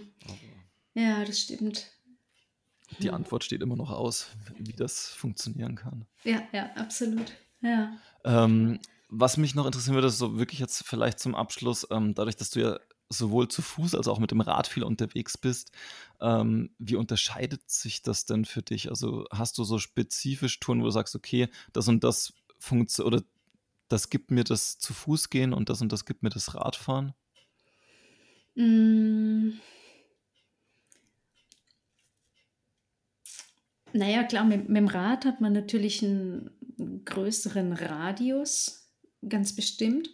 [0.94, 1.92] Ja, das stimmt
[3.00, 4.28] die Antwort steht immer noch aus,
[4.58, 6.06] wie das funktionieren kann.
[6.24, 7.34] Ja, ja, absolut.
[7.62, 7.94] Ja.
[8.24, 8.80] Ähm,
[9.10, 12.52] was mich noch interessieren würde, ist so wirklich jetzt vielleicht zum Abschluss, ähm, dadurch, dass
[12.52, 12.80] du ja
[13.10, 15.72] sowohl zu Fuß als auch mit dem Rad viel unterwegs bist,
[16.22, 18.90] ähm, wie unterscheidet sich das denn für dich?
[18.90, 23.24] Also hast du so spezifisch Touren, wo du sagst, okay, das und das funktioniert oder
[23.88, 27.14] das gibt mir das zu Fuß gehen und das und das gibt mir das Radfahren?
[28.56, 29.54] Mm.
[33.94, 36.52] Naja, klar, mit, mit dem Rad hat man natürlich einen
[37.06, 38.90] größeren Radius,
[39.28, 40.10] ganz bestimmt.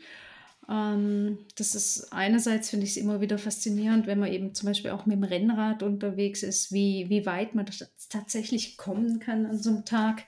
[0.68, 4.92] Ähm, das ist einerseits, finde ich es immer wieder faszinierend, wenn man eben zum Beispiel
[4.92, 7.68] auch mit dem Rennrad unterwegs ist, wie, wie weit man
[8.10, 10.24] tatsächlich kommen kann an so einem Tag.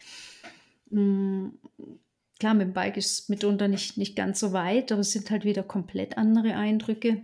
[0.90, 1.58] Mhm.
[2.40, 5.32] Klar, mit dem Bike ist es mitunter nicht, nicht ganz so weit, aber es sind
[5.32, 7.24] halt wieder komplett andere Eindrücke.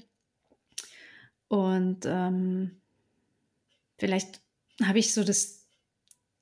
[1.50, 2.82] Und ähm,
[4.00, 4.42] vielleicht
[4.82, 5.63] habe ich so das,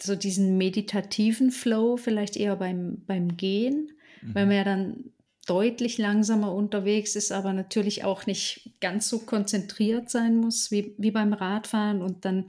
[0.01, 3.91] so diesen meditativen Flow vielleicht eher beim, beim Gehen,
[4.21, 4.35] mhm.
[4.35, 5.11] weil man ja dann
[5.47, 11.11] deutlich langsamer unterwegs ist, aber natürlich auch nicht ganz so konzentriert sein muss wie, wie
[11.11, 12.45] beim Radfahren und dann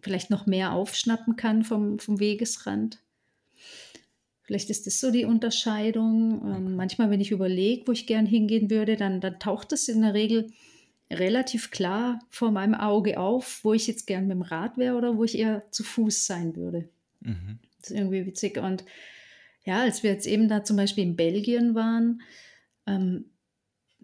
[0.00, 2.98] vielleicht noch mehr aufschnappen kann vom, vom Wegesrand.
[4.42, 6.42] Vielleicht ist das so die Unterscheidung.
[6.44, 10.02] Ähm, manchmal, wenn ich überlege, wo ich gern hingehen würde, dann, dann taucht es in
[10.02, 10.50] der Regel
[11.18, 15.16] relativ klar vor meinem Auge auf, wo ich jetzt gern mit dem Rad wäre oder
[15.16, 16.88] wo ich eher zu Fuß sein würde.
[17.20, 17.58] Mhm.
[17.80, 18.58] Das ist irgendwie witzig.
[18.58, 18.84] Und
[19.64, 22.22] ja, als wir jetzt eben da zum Beispiel in Belgien waren,
[22.86, 23.26] ähm,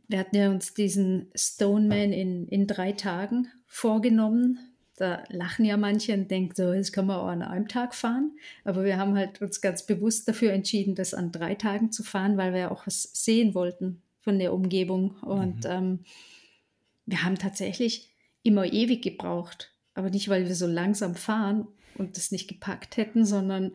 [0.09, 4.59] wir hatten ja uns diesen Stoneman in, in drei Tagen vorgenommen.
[4.97, 8.33] Da lachen ja manche und denken so, das kann man auch an einem Tag fahren.
[8.65, 12.37] Aber wir haben halt uns ganz bewusst dafür entschieden, das an drei Tagen zu fahren,
[12.37, 15.11] weil wir ja auch was sehen wollten von der Umgebung.
[15.21, 15.71] Und mhm.
[15.71, 15.99] ähm,
[17.09, 18.11] wir haben tatsächlich
[18.43, 19.73] immer ewig gebraucht.
[19.95, 23.73] Aber nicht, weil wir so langsam fahren und das nicht gepackt hätten, sondern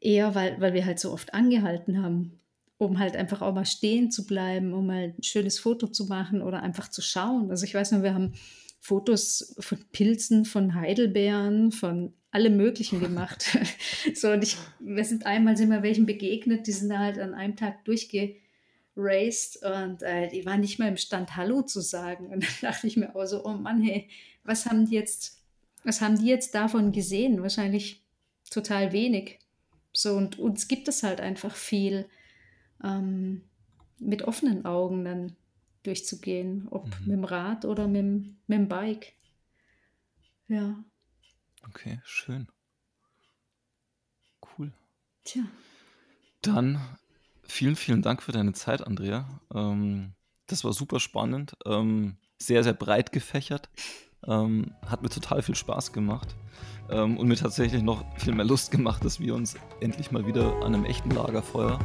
[0.00, 2.40] eher, weil, weil wir halt so oft angehalten haben,
[2.78, 6.40] um halt einfach auch mal stehen zu bleiben, um mal ein schönes Foto zu machen
[6.40, 7.50] oder einfach zu schauen.
[7.50, 8.34] Also ich weiß noch, wir haben
[8.80, 13.58] Fotos von Pilzen, von Heidelbeeren, von allem Möglichen gemacht.
[14.14, 17.56] so, und ich, wir sind einmal sind wir welchen begegnet, die sind halt an einem
[17.56, 18.36] Tag durchge
[18.96, 22.28] raced und äh, die waren nicht mehr imstand, Hallo zu sagen.
[22.28, 24.08] Und dann dachte ich mir auch so, oh Mann, hey,
[24.44, 25.42] was haben die jetzt,
[25.84, 27.42] was haben die jetzt davon gesehen?
[27.42, 28.02] Wahrscheinlich
[28.50, 29.38] total wenig.
[29.92, 32.08] So, und uns gibt es halt einfach viel,
[32.82, 33.42] ähm,
[33.98, 35.36] mit offenen Augen dann
[35.82, 37.06] durchzugehen, ob mhm.
[37.06, 39.14] mit dem Rad oder mit, mit dem Bike.
[40.48, 40.84] Ja.
[41.68, 42.48] Okay, schön.
[44.42, 44.72] Cool.
[45.24, 45.44] Tja.
[46.42, 46.80] Dann
[47.48, 49.26] Vielen, vielen Dank für deine Zeit, Andrea.
[49.54, 50.12] Ähm,
[50.46, 53.68] das war super spannend, ähm, sehr, sehr breit gefächert.
[54.26, 56.34] Ähm, hat mir total viel Spaß gemacht
[56.90, 60.54] ähm, und mir tatsächlich noch viel mehr Lust gemacht, dass wir uns endlich mal wieder
[60.62, 61.78] an einem echten Lagerfeuer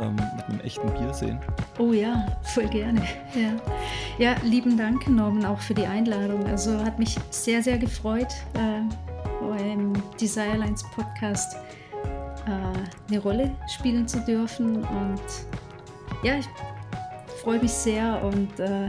[0.00, 1.38] ähm, mit einem echten Bier sehen.
[1.78, 3.02] Oh ja, voll gerne.
[3.34, 3.56] Ja.
[4.18, 6.44] ja, lieben Dank, Norman, auch für die Einladung.
[6.46, 8.80] Also hat mich sehr, sehr gefreut, äh,
[9.40, 11.56] beim Desirelines Podcast
[12.46, 14.84] äh, eine Rolle spielen zu dürfen.
[14.84, 15.22] Und
[16.22, 16.46] ja, ich
[17.42, 18.88] freue mich sehr und äh,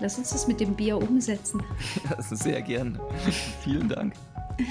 [0.00, 1.62] lass uns das mit dem Bier umsetzen.
[2.08, 3.00] Ja, sehr gern.
[3.62, 4.14] Vielen Dank.